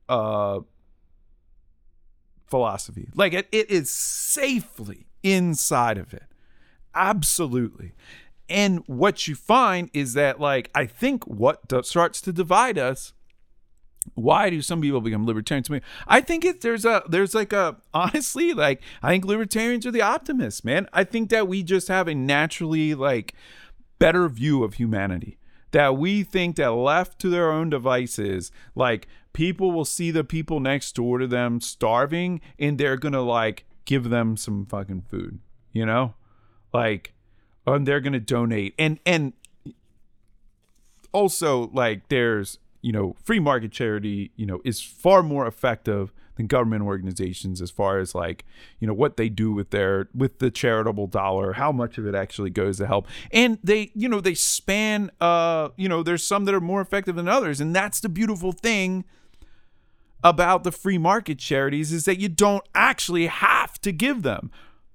[0.08, 0.60] uh,
[2.46, 3.08] philosophy.
[3.16, 6.29] Like it, it is safely inside of it.
[6.94, 7.92] Absolutely.
[8.48, 13.12] And what you find is that, like, I think what do- starts to divide us.
[14.14, 15.66] Why do some people become libertarians?
[15.68, 19.86] To me, I think it there's a there's like a honestly like I think libertarians
[19.86, 20.88] are the optimists, man.
[20.92, 23.34] I think that we just have a naturally like
[23.98, 25.36] better view of humanity.
[25.72, 30.58] That we think that left to their own devices, like people will see the people
[30.60, 35.40] next door to them starving and they're gonna like give them some fucking food,
[35.72, 36.14] you know?
[36.72, 37.14] Like
[37.66, 38.74] and they're gonna donate.
[38.78, 39.32] And and
[41.12, 46.46] also like there's you know free market charity you know is far more effective than
[46.46, 48.44] government organizations as far as like
[48.78, 52.14] you know what they do with their with the charitable dollar how much of it
[52.14, 53.06] actually goes to help.
[53.32, 57.16] And they you know they span uh you know there's some that are more effective
[57.16, 57.60] than others.
[57.60, 59.04] And that's the beautiful thing
[60.22, 64.50] about the free market charities is that you don't actually have to give them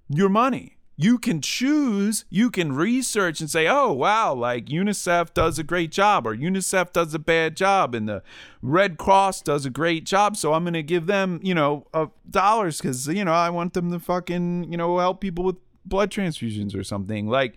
[0.07, 5.59] your money you can choose, you can research and say, oh, wow, like UNICEF does
[5.59, 8.23] a great job, or UNICEF does a bad job, and the
[8.61, 10.37] Red Cross does a great job.
[10.37, 13.73] So I'm going to give them, you know, uh, dollars because, you know, I want
[13.73, 17.27] them to fucking, you know, help people with blood transfusions or something.
[17.27, 17.55] Like,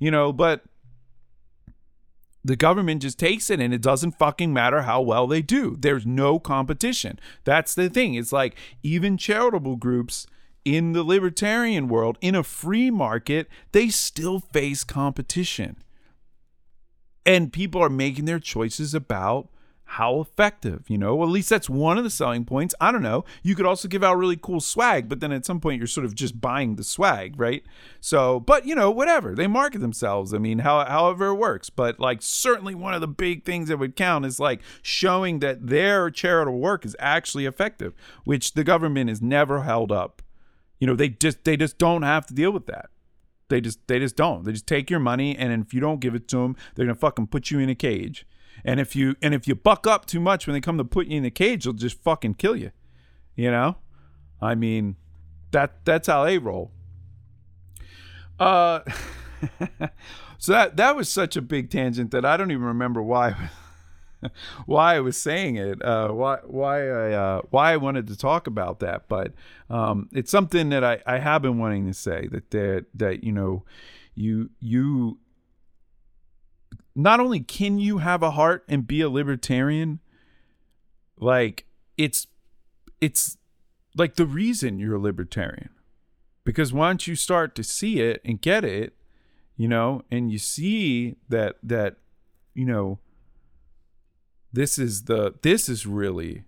[0.00, 0.64] you know, but
[2.44, 5.76] the government just takes it and it doesn't fucking matter how well they do.
[5.78, 7.20] There's no competition.
[7.44, 8.14] That's the thing.
[8.14, 10.26] It's like even charitable groups
[10.64, 15.76] in the libertarian world, in a free market, they still face competition.
[17.26, 19.48] And people are making their choices about
[19.94, 21.16] how effective, you know?
[21.16, 22.76] Well, at least that's one of the selling points.
[22.80, 23.24] I don't know.
[23.42, 26.04] You could also give out really cool swag, but then at some point you're sort
[26.04, 27.64] of just buying the swag, right?
[28.00, 29.34] So, but you know, whatever.
[29.34, 30.32] They market themselves.
[30.32, 31.70] I mean, how, however it works.
[31.70, 35.66] But like, certainly one of the big things that would count is like showing that
[35.66, 37.92] their charitable work is actually effective,
[38.22, 40.22] which the government has never held up
[40.80, 42.86] you know, they just they just don't have to deal with that.
[43.48, 44.44] They just they just don't.
[44.44, 46.96] They just take your money, and if you don't give it to them, they're gonna
[46.96, 48.26] fucking put you in a cage.
[48.64, 51.06] And if you and if you buck up too much when they come to put
[51.06, 52.72] you in the cage, they'll just fucking kill you.
[53.36, 53.76] You know,
[54.40, 54.96] I mean,
[55.50, 56.72] that that's how they roll.
[58.38, 58.80] Uh,
[60.38, 63.50] so that that was such a big tangent that I don't even remember why
[64.66, 68.46] why I was saying it, uh, why why I uh, why I wanted to talk
[68.46, 69.32] about that, but
[69.68, 73.32] um, it's something that I, I have been wanting to say that that that you
[73.32, 73.64] know
[74.14, 75.18] you you
[76.94, 80.00] not only can you have a heart and be a libertarian,
[81.18, 81.66] like
[81.96, 82.26] it's
[83.00, 83.36] it's
[83.96, 85.70] like the reason you're a libertarian,
[86.44, 88.94] because once you start to see it and get it,
[89.56, 91.96] you know, and you see that that
[92.54, 92.98] you know
[94.52, 96.44] this is the this is really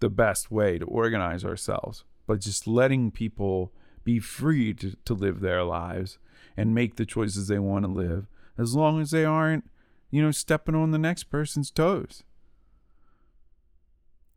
[0.00, 3.72] the best way to organize ourselves but just letting people
[4.04, 6.18] be free to, to live their lives
[6.56, 8.26] and make the choices they want to live
[8.58, 9.68] as long as they aren't
[10.10, 12.22] you know stepping on the next person's toes.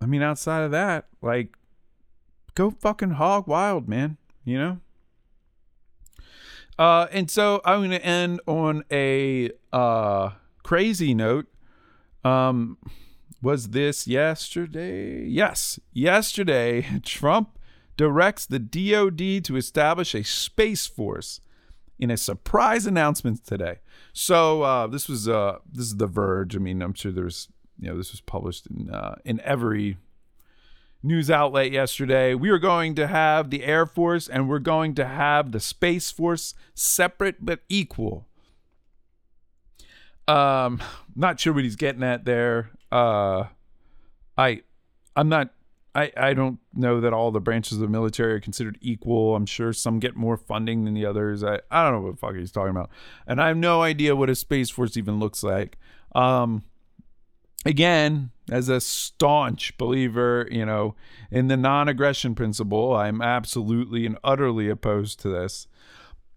[0.02, 1.56] I mean outside of that like
[2.56, 4.80] go fucking hog wild man you know?
[6.78, 10.32] Uh and so i'm gonna end on a uh
[10.64, 11.48] crazy note.
[12.24, 12.78] Um
[13.42, 15.26] was this yesterday?
[15.26, 17.58] Yes, yesterday, Trump
[17.98, 21.42] directs the DoD to establish a space force
[21.98, 23.80] in a surprise announcement today.
[24.14, 26.56] So uh, this was uh, this is The Verge.
[26.56, 27.49] I mean, I'm sure there's
[27.80, 29.98] you know this was published in uh, in every
[31.02, 32.34] news outlet yesterday.
[32.34, 36.11] We are going to have the Air Force and we're going to have the Space
[36.11, 38.28] Force separate but equal.
[40.28, 40.82] Um,
[41.16, 43.45] not sure what he's getting at there uh,
[44.38, 44.61] I,
[45.16, 45.53] I'm not.
[45.95, 49.36] I, I don't know that all the branches of the military are considered equal.
[49.36, 51.44] I'm sure some get more funding than the others.
[51.44, 52.91] I, I don't know what the fuck he's talking about.
[53.26, 55.80] And I have no idea what a Space Force even looks like.
[56.14, 56.64] Um,
[57.66, 60.95] again, as a staunch believer, you know,
[61.32, 65.68] in the non aggression principle, I'm absolutely and utterly opposed to this.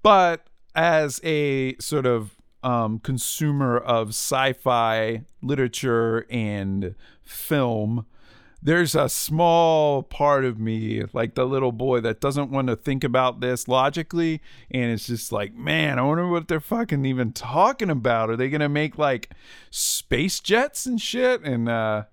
[0.03, 8.07] But as a sort of um, consumer of sci-fi literature and film,
[8.63, 13.03] there's a small part of me, like the little boy, that doesn't want to think
[13.03, 14.41] about this logically.
[14.71, 18.31] And it's just like, man, I wonder what they're fucking even talking about.
[18.31, 19.31] Are they going to make like
[19.71, 21.43] space jets and shit?
[21.43, 22.05] And, uh,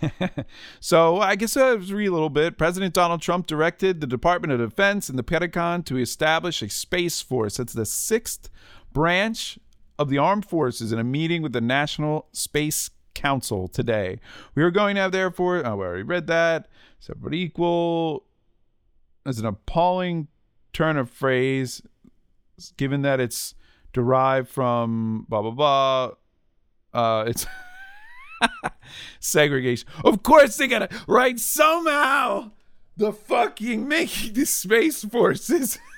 [0.80, 2.58] so I guess I was read a little bit.
[2.58, 7.20] President Donald Trump directed the Department of Defense and the Pentagon to establish a space
[7.20, 7.58] force.
[7.58, 8.50] That's the sixth
[8.92, 9.58] branch
[10.02, 14.18] of the armed forces in a meeting with the National Space Council today.
[14.54, 15.58] We are going to have therefore.
[15.64, 16.68] Oh, I already read that.
[16.98, 18.24] Separate equal
[19.24, 20.28] as an appalling
[20.72, 21.82] turn of phrase,
[22.76, 23.54] given that it's
[23.92, 26.10] derived from blah blah blah.
[26.92, 27.46] Uh, it's
[29.20, 29.88] segregation.
[30.04, 32.50] Of course, they gotta right somehow.
[32.96, 35.78] The fucking making the space forces.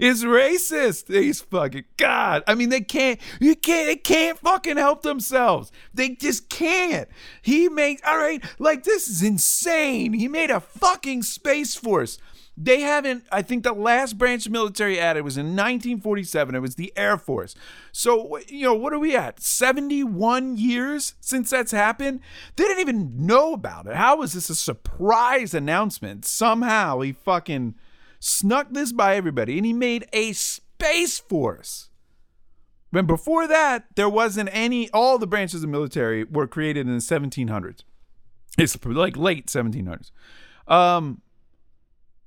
[0.00, 1.06] is racist.
[1.06, 2.42] These fucking God.
[2.46, 3.20] I mean, they can't.
[3.40, 3.86] You can't.
[3.86, 5.72] They can't fucking help themselves.
[5.92, 7.08] They just can't.
[7.42, 7.98] He made.
[8.06, 8.42] All right.
[8.58, 10.12] Like this is insane.
[10.12, 12.18] He made a fucking space force.
[12.62, 13.24] They haven't.
[13.32, 16.54] I think the last branch of military added was in 1947.
[16.54, 17.54] It was the Air Force.
[17.90, 19.40] So you know what are we at?
[19.40, 22.20] 71 years since that's happened.
[22.56, 23.96] They didn't even know about it.
[23.96, 26.26] How was this a surprise announcement?
[26.26, 27.76] Somehow he fucking
[28.20, 31.88] snuck this by everybody, and he made a space force.
[32.90, 37.00] When before that, there wasn't any, all the branches of military were created in the
[37.00, 37.80] 1700s.
[38.58, 40.10] It's like late 1700s.
[40.66, 41.22] Um,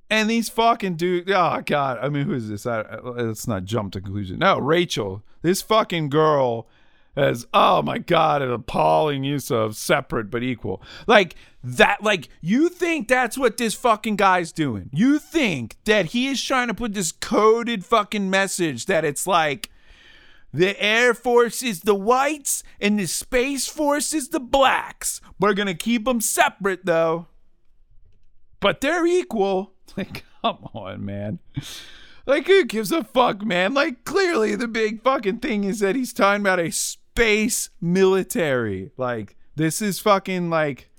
[0.10, 2.65] and these fucking dudes, oh God, I mean, who is this?
[2.65, 4.40] I, let's not jump to conclusion.
[4.40, 6.68] No, Rachel, this fucking girl
[7.15, 10.81] as oh my god an appalling use of separate but equal.
[11.07, 14.90] Like that like you think that's what this fucking guy's doing.
[14.91, 19.69] You think that he is trying to put this coded fucking message that it's like
[20.52, 25.22] the air force is the whites and the space force is the blacks.
[25.40, 27.27] We're gonna keep them separate though.
[28.60, 29.72] But they're equal.
[29.95, 31.38] Like come on man.
[32.26, 33.76] Like who gives a fuck man?
[33.76, 36.72] Like clearly the big fucking thing is that he's talking about a
[37.14, 38.91] space military.
[38.98, 40.90] Like this is fucking like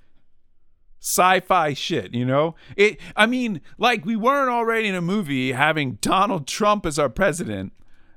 [1.01, 2.55] sci-fi shit, you know?
[2.77, 7.09] It I mean, like we weren't already in a movie having Donald Trump as our
[7.09, 7.73] president.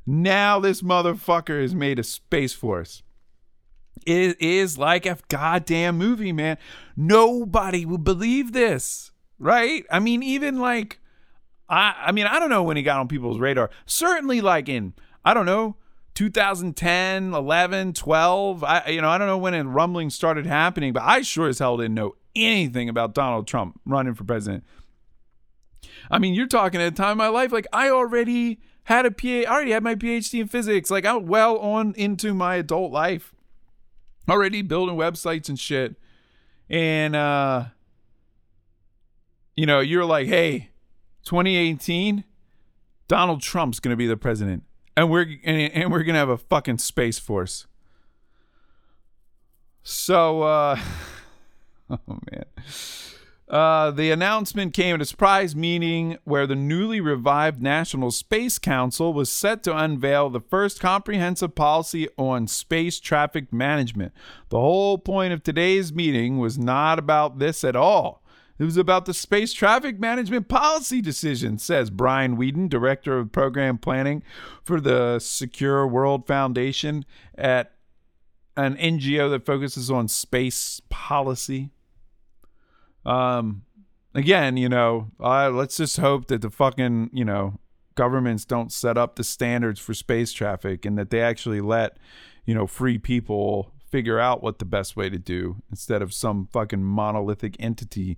[0.05, 3.01] Now this motherfucker has made a space force.
[4.05, 6.59] It is like a goddamn movie, man.
[6.95, 9.85] Nobody would believe this, right?
[9.89, 10.99] I mean, even like
[11.67, 13.71] I I mean, I don't know when he got on people's radar.
[13.87, 14.93] Certainly like in
[15.25, 15.77] I don't know,
[16.17, 18.63] 2010, 11, 12.
[18.63, 21.59] I you know, I don't know when a rumbling started happening, but I sure as
[21.59, 24.63] hell didn't know anything about Donald Trump running for president.
[26.09, 29.11] I mean, you're talking at a time in my life like I already had a
[29.11, 30.89] PA, I already had my PhD in physics.
[30.89, 33.35] Like I'm well on into my adult life.
[34.27, 35.97] Already building websites and shit.
[36.67, 37.65] And uh
[39.55, 40.71] you know, you're like, "Hey,
[41.25, 42.23] 2018,
[43.07, 44.63] Donald Trump's going to be the president."
[44.97, 47.67] And we're and, and we're gonna have a fucking space force.
[49.83, 50.79] So, uh,
[51.89, 52.45] oh man.
[53.47, 59.13] Uh, the announcement came at a surprise meeting where the newly revived National Space Council
[59.13, 64.11] was set to unveil the first comprehensive policy on space traffic management.
[64.49, 68.21] The whole point of today's meeting was not about this at all.
[68.59, 73.77] It was about the space traffic management policy decision, says Brian Weeden, Director of Program
[73.77, 74.23] Planning
[74.63, 77.05] for the Secure World Foundation
[77.37, 77.73] at
[78.55, 81.69] an NGO that focuses on space policy.
[83.05, 83.63] Um,
[84.15, 87.59] again, you know, uh, let's just hope that the fucking, you know,
[87.93, 91.97] governments don't set up the standards for space traffic and that they actually let,
[92.45, 96.47] you know, free people figure out what the best way to do instead of some
[96.51, 98.17] fucking monolithic entity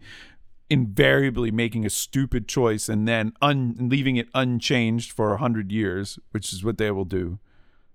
[0.70, 6.20] invariably making a stupid choice and then un- leaving it unchanged for a hundred years,
[6.32, 7.40] which is what they will do.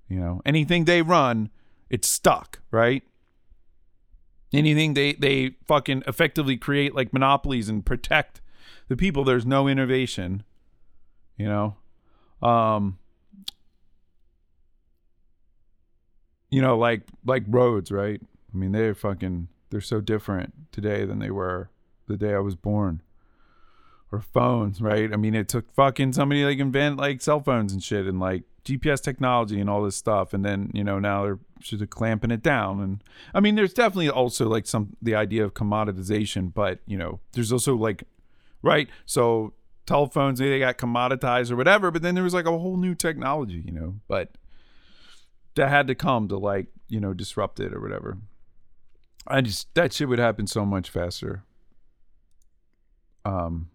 [0.08, 1.50] You know, anything they run,
[1.88, 3.02] it's stuck, right?
[4.52, 8.40] Anything they they fucking effectively create like monopolies and protect
[8.88, 9.24] the people.
[9.24, 10.42] There's no innovation.
[11.36, 11.76] You know,
[12.48, 12.98] um,
[16.50, 18.20] you know, like like roads, right?
[18.52, 21.70] I mean, they're fucking they're so different today than they were
[22.06, 23.02] the day I was born.
[24.12, 25.12] Or phones, right?
[25.12, 28.44] I mean, it took fucking somebody like invent like cell phones and shit and like
[28.64, 31.38] GPS technology and all this stuff, and then you know now they're
[31.82, 32.80] of clamping it down.
[32.80, 33.04] And
[33.34, 37.52] I mean, there's definitely also like some the idea of commoditization, but you know, there's
[37.52, 38.04] also like,
[38.62, 38.88] right?
[39.06, 39.54] So
[39.86, 43.62] telephones they got commoditized or whatever, but then there was like a whole new technology,
[43.64, 44.36] you know, but
[45.56, 48.18] that had to come to like you know disrupt it or whatever.
[49.26, 51.44] I just that shit would happen so much faster
[53.24, 53.70] um,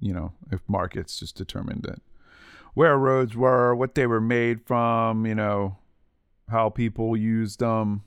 [0.00, 2.00] you know, if markets just determined that
[2.74, 5.78] where roads were, what they were made from, you know,
[6.48, 8.02] how people used them.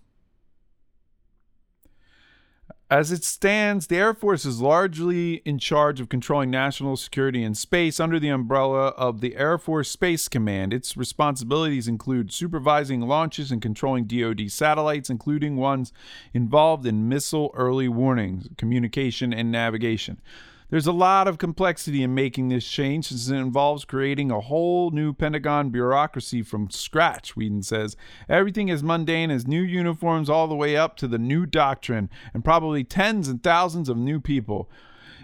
[2.91, 7.55] As it stands, the Air Force is largely in charge of controlling national security in
[7.55, 10.73] space under the umbrella of the Air Force Space Command.
[10.73, 15.93] Its responsibilities include supervising launches and controlling DoD satellites, including ones
[16.33, 20.19] involved in missile early warnings, communication, and navigation.
[20.71, 24.89] There's a lot of complexity in making this change since it involves creating a whole
[24.89, 27.97] new Pentagon bureaucracy from scratch, Weeden says.
[28.29, 32.45] Everything as mundane as new uniforms all the way up to the new doctrine and
[32.45, 34.69] probably tens and thousands of new people.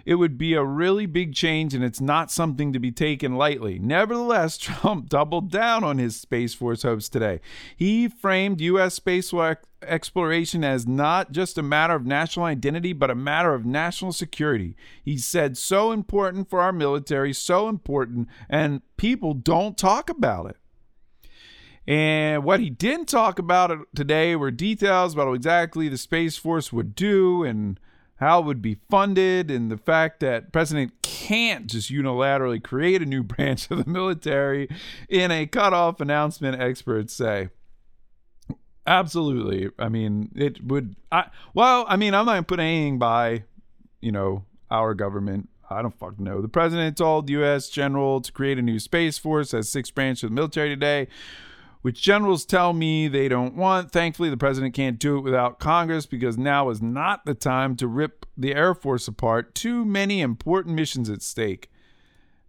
[0.08, 3.78] It would be a really big change, and it's not something to be taken lightly.
[3.78, 7.42] Nevertheless, Trump doubled down on his Space Force hopes today.
[7.76, 8.94] He framed U.S.
[8.94, 9.34] space
[9.82, 14.76] exploration as not just a matter of national identity, but a matter of national security.
[15.04, 20.56] He said, so important for our military, so important, and people don't talk about it.
[21.86, 26.94] And what he didn't talk about today were details about exactly the Space Force would
[26.94, 27.78] do and
[28.18, 33.06] how it would be funded, and the fact that President can't just unilaterally create a
[33.06, 34.68] new branch of the military
[35.08, 37.48] in a cutoff announcement, experts say.
[38.86, 39.70] Absolutely.
[39.78, 40.96] I mean, it would.
[41.12, 43.44] I, well, I mean, I'm not putting anything by,
[44.00, 45.50] you know, our government.
[45.70, 46.40] I don't fucking know.
[46.40, 47.68] The president told U.S.
[47.68, 51.08] general to create a new space force as six branches of the military today
[51.82, 53.92] which generals tell me they don't want.
[53.92, 57.86] Thankfully, the president can't do it without Congress because now is not the time to
[57.86, 59.54] rip the Air Force apart.
[59.54, 61.70] Too many important missions at stake.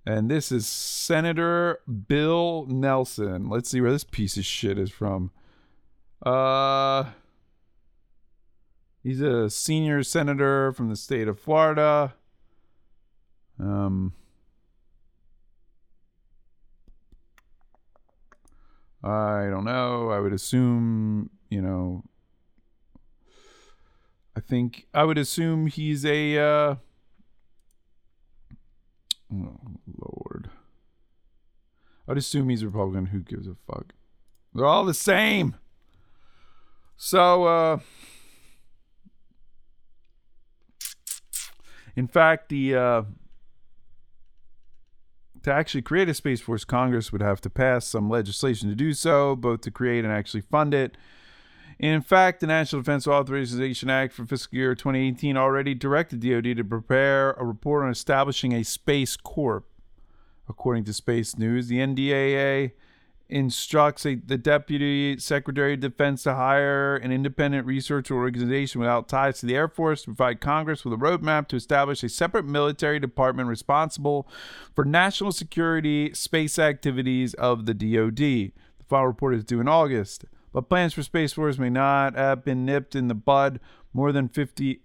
[0.06, 3.50] And this is Senator Bill Nelson.
[3.50, 5.32] Let's see where this piece of shit is from.
[6.26, 7.06] Uh
[9.02, 12.16] He's a senior senator from the state of Florida.
[13.60, 14.14] Um
[19.04, 20.10] I don't know.
[20.10, 22.04] I would assume, you know,
[24.36, 26.76] I think I would assume he's a uh
[29.34, 29.60] oh,
[29.98, 30.50] Lord.
[32.08, 33.08] I'd assume he's a Republican.
[33.08, 33.94] Who gives a fuck?
[34.54, 35.56] They're all the same.
[36.98, 37.80] So uh
[41.96, 43.04] in fact the uh
[45.44, 48.94] to actually create a Space Force, Congress would have to pass some legislation to do
[48.94, 50.98] so, both to create and actually fund it.
[51.80, 56.64] In fact, the National Defense Authorization Act for fiscal year 2018 already directed DoD to
[56.64, 59.64] prepare a report on establishing a Space Corps.
[60.50, 62.72] According to Space News, the NDAA
[63.30, 69.40] instructs a, the Deputy Secretary of Defense to hire an independent research organization without ties
[69.40, 73.00] to the Air Force to provide Congress with a roadmap to establish a separate military
[73.00, 74.28] department responsible
[74.76, 78.18] for national security space activities of the DoD.
[78.18, 82.44] The final report is due in August, but plans for Space Force may not have
[82.44, 83.60] been nipped in the bud
[83.94, 84.82] more than 50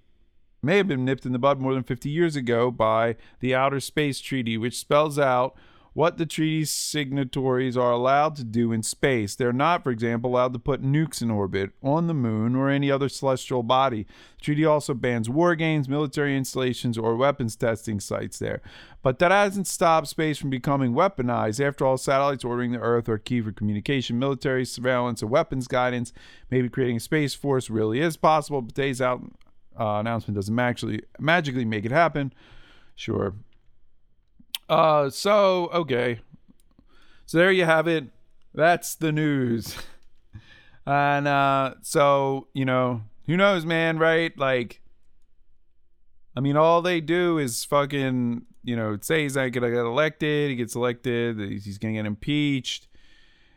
[0.62, 3.80] may have been nipped in the bud more than 50 years ago by the Outer
[3.80, 5.54] Space Treaty, which spells out
[5.94, 9.36] what the treaty's signatories are allowed to do in space.
[9.36, 12.90] They're not, for example, allowed to put nukes in orbit, on the moon, or any
[12.90, 14.02] other celestial body.
[14.38, 18.60] The treaty also bans war games, military installations, or weapons testing sites there.
[19.02, 21.64] But that hasn't stopped space from becoming weaponized.
[21.64, 26.12] After all, satellites orbiting the Earth are key for communication, military surveillance, and weapons guidance.
[26.50, 29.22] Maybe creating a space force really is possible, but today's out,
[29.78, 32.32] uh, announcement doesn't actually magically make it happen.
[32.96, 33.34] Sure,
[34.68, 36.20] uh, so okay,
[37.26, 38.04] so there you have it.
[38.54, 39.76] That's the news.
[40.86, 43.98] and uh, so you know, who knows, man?
[43.98, 44.36] Right?
[44.38, 44.80] Like,
[46.36, 50.50] I mean, all they do is fucking, you know, say he's not gonna get elected.
[50.50, 51.38] He gets elected.
[51.38, 52.88] He's gonna get impeached.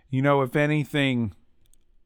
[0.10, 1.34] You know, if anything,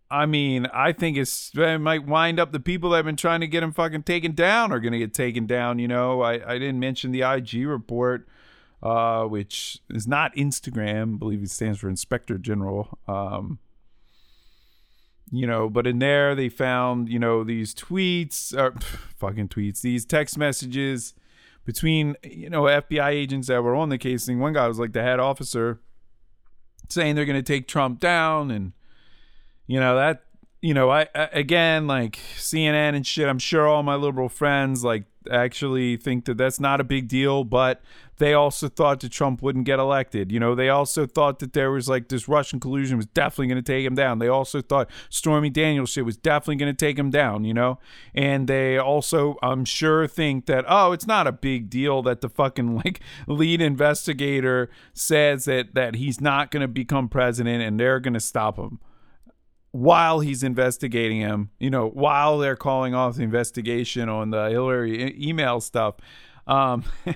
[0.09, 3.41] I mean, I think it's it might wind up the people that have been trying
[3.41, 5.79] to get him fucking taken down are gonna get taken down.
[5.79, 8.27] You know, I I didn't mention the IG report
[8.83, 11.15] uh, which is not Instagram.
[11.15, 12.97] I believe it stands for Inspector General.
[13.07, 13.59] Um,
[15.31, 18.83] you know, but in there they found, you know, these tweets, or pff,
[19.17, 21.13] fucking tweets, these text messages
[21.65, 24.25] between, you know, FBI agents that were on the case.
[24.25, 24.39] Thing.
[24.39, 25.79] One guy was like the head officer
[26.89, 28.51] saying they're going to take Trump down.
[28.51, 28.73] And,
[29.67, 30.23] you know, that,
[30.61, 34.83] you know, I, I, again, like CNN and shit, I'm sure all my liberal friends,
[34.83, 37.81] like, actually think that that's not a big deal, but
[38.17, 40.31] they also thought that Trump wouldn't get elected.
[40.31, 43.63] You know, they also thought that there was like this Russian collusion was definitely going
[43.63, 44.19] to take him down.
[44.19, 47.79] They also thought Stormy Daniels shit was definitely going to take him down, you know?
[48.13, 52.29] And they also, I'm sure, think that, oh, it's not a big deal that the
[52.29, 57.99] fucking like lead investigator says that, that he's not going to become president and they're
[57.99, 58.79] going to stop him
[59.71, 65.07] while he's investigating him, you know, while they're calling off the investigation on the Hillary
[65.07, 65.95] e- email stuff.
[66.45, 66.83] Um,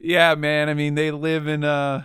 [0.00, 0.68] yeah, man.
[0.68, 2.04] I mean, they live in uh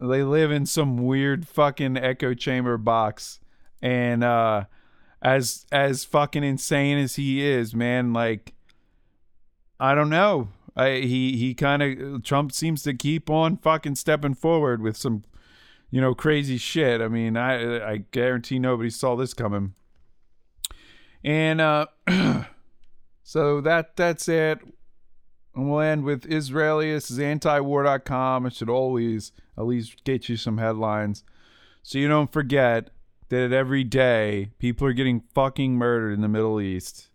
[0.00, 3.38] they live in some weird fucking echo chamber box,
[3.82, 4.64] and uh,
[5.20, 8.54] as as fucking insane as he is, man, like
[9.78, 10.48] I don't know.
[10.74, 15.24] I, he he kind of Trump seems to keep on fucking stepping forward with some
[15.90, 17.00] you know, crazy shit.
[17.00, 19.74] I mean, I I guarantee nobody saw this coming.
[21.24, 21.86] And uh
[23.22, 24.60] so that that's it.
[25.54, 28.46] And we'll end with Israelius is antiwar.com.
[28.46, 31.24] It should always at least get you some headlines.
[31.82, 32.90] So you don't forget
[33.30, 37.08] that every day people are getting fucking murdered in the Middle East.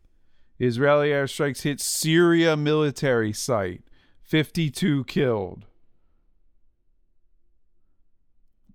[0.59, 3.81] Israeli airstrikes hit Syria military site.
[4.23, 5.65] 52 killed.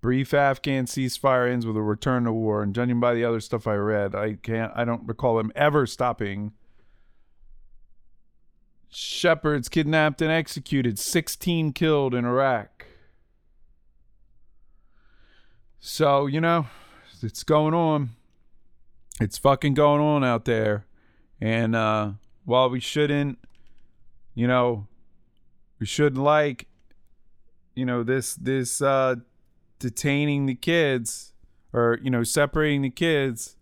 [0.01, 3.67] Brief Afghan ceasefire ends with a return to war, and judging by the other stuff
[3.67, 6.53] I read, I can't I don't recall them ever stopping.
[8.89, 12.87] Shepherds kidnapped and executed, 16 killed in Iraq.
[15.79, 16.65] So, you know,
[17.21, 18.09] it's going on.
[19.21, 20.87] It's fucking going on out there.
[21.39, 22.13] And uh
[22.43, 23.37] while we shouldn't,
[24.33, 24.87] you know,
[25.79, 26.67] we shouldn't like
[27.75, 29.15] you know this this uh
[29.81, 31.33] detaining the kids
[31.73, 33.57] or you know separating the kids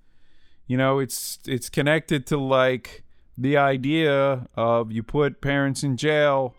[0.67, 3.03] you know it's it's connected to like
[3.37, 6.53] the idea of you put parents in jail.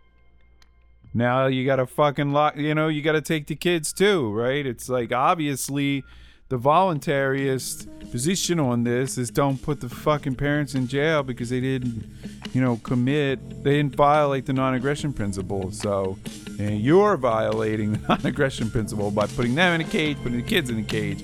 [1.12, 4.66] Now you gotta fucking lock you know you gotta take the kids too right?
[4.66, 6.02] It's like obviously
[6.50, 11.60] the voluntaryist position on this is don't put the fucking parents in jail because they
[11.60, 12.04] didn't,
[12.52, 15.70] you know, commit, they didn't violate the non aggression principle.
[15.70, 16.18] So
[16.58, 20.46] and you're violating the non aggression principle by putting them in a cage, putting the
[20.46, 21.22] kids in a cage.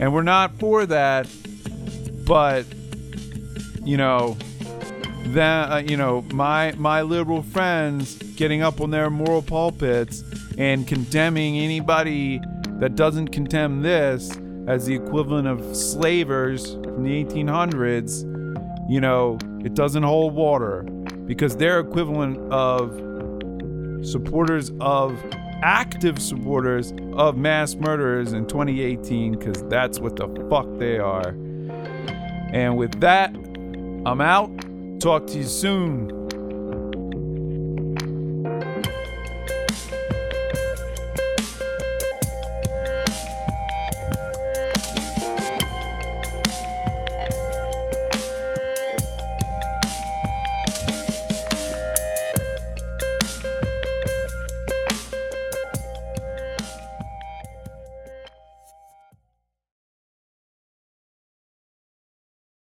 [0.00, 1.28] And we're not for that,
[2.26, 2.64] but,
[3.84, 4.38] you know,
[5.26, 10.24] that uh, you know my my liberal friends getting up on their moral pulpits
[10.58, 12.40] and condemning anybody
[12.80, 14.36] that doesn't condemn this
[14.66, 18.22] as the equivalent of slavers from the 1800s,
[18.88, 20.82] you know, it doesn't hold water
[21.26, 22.92] because they're equivalent of
[24.06, 25.18] supporters of
[25.62, 31.30] active supporters of mass murderers in 2018 because that's what the fuck they are.
[32.52, 33.34] And with that,
[34.04, 34.50] I'm out.
[35.00, 36.21] Talk to you soon.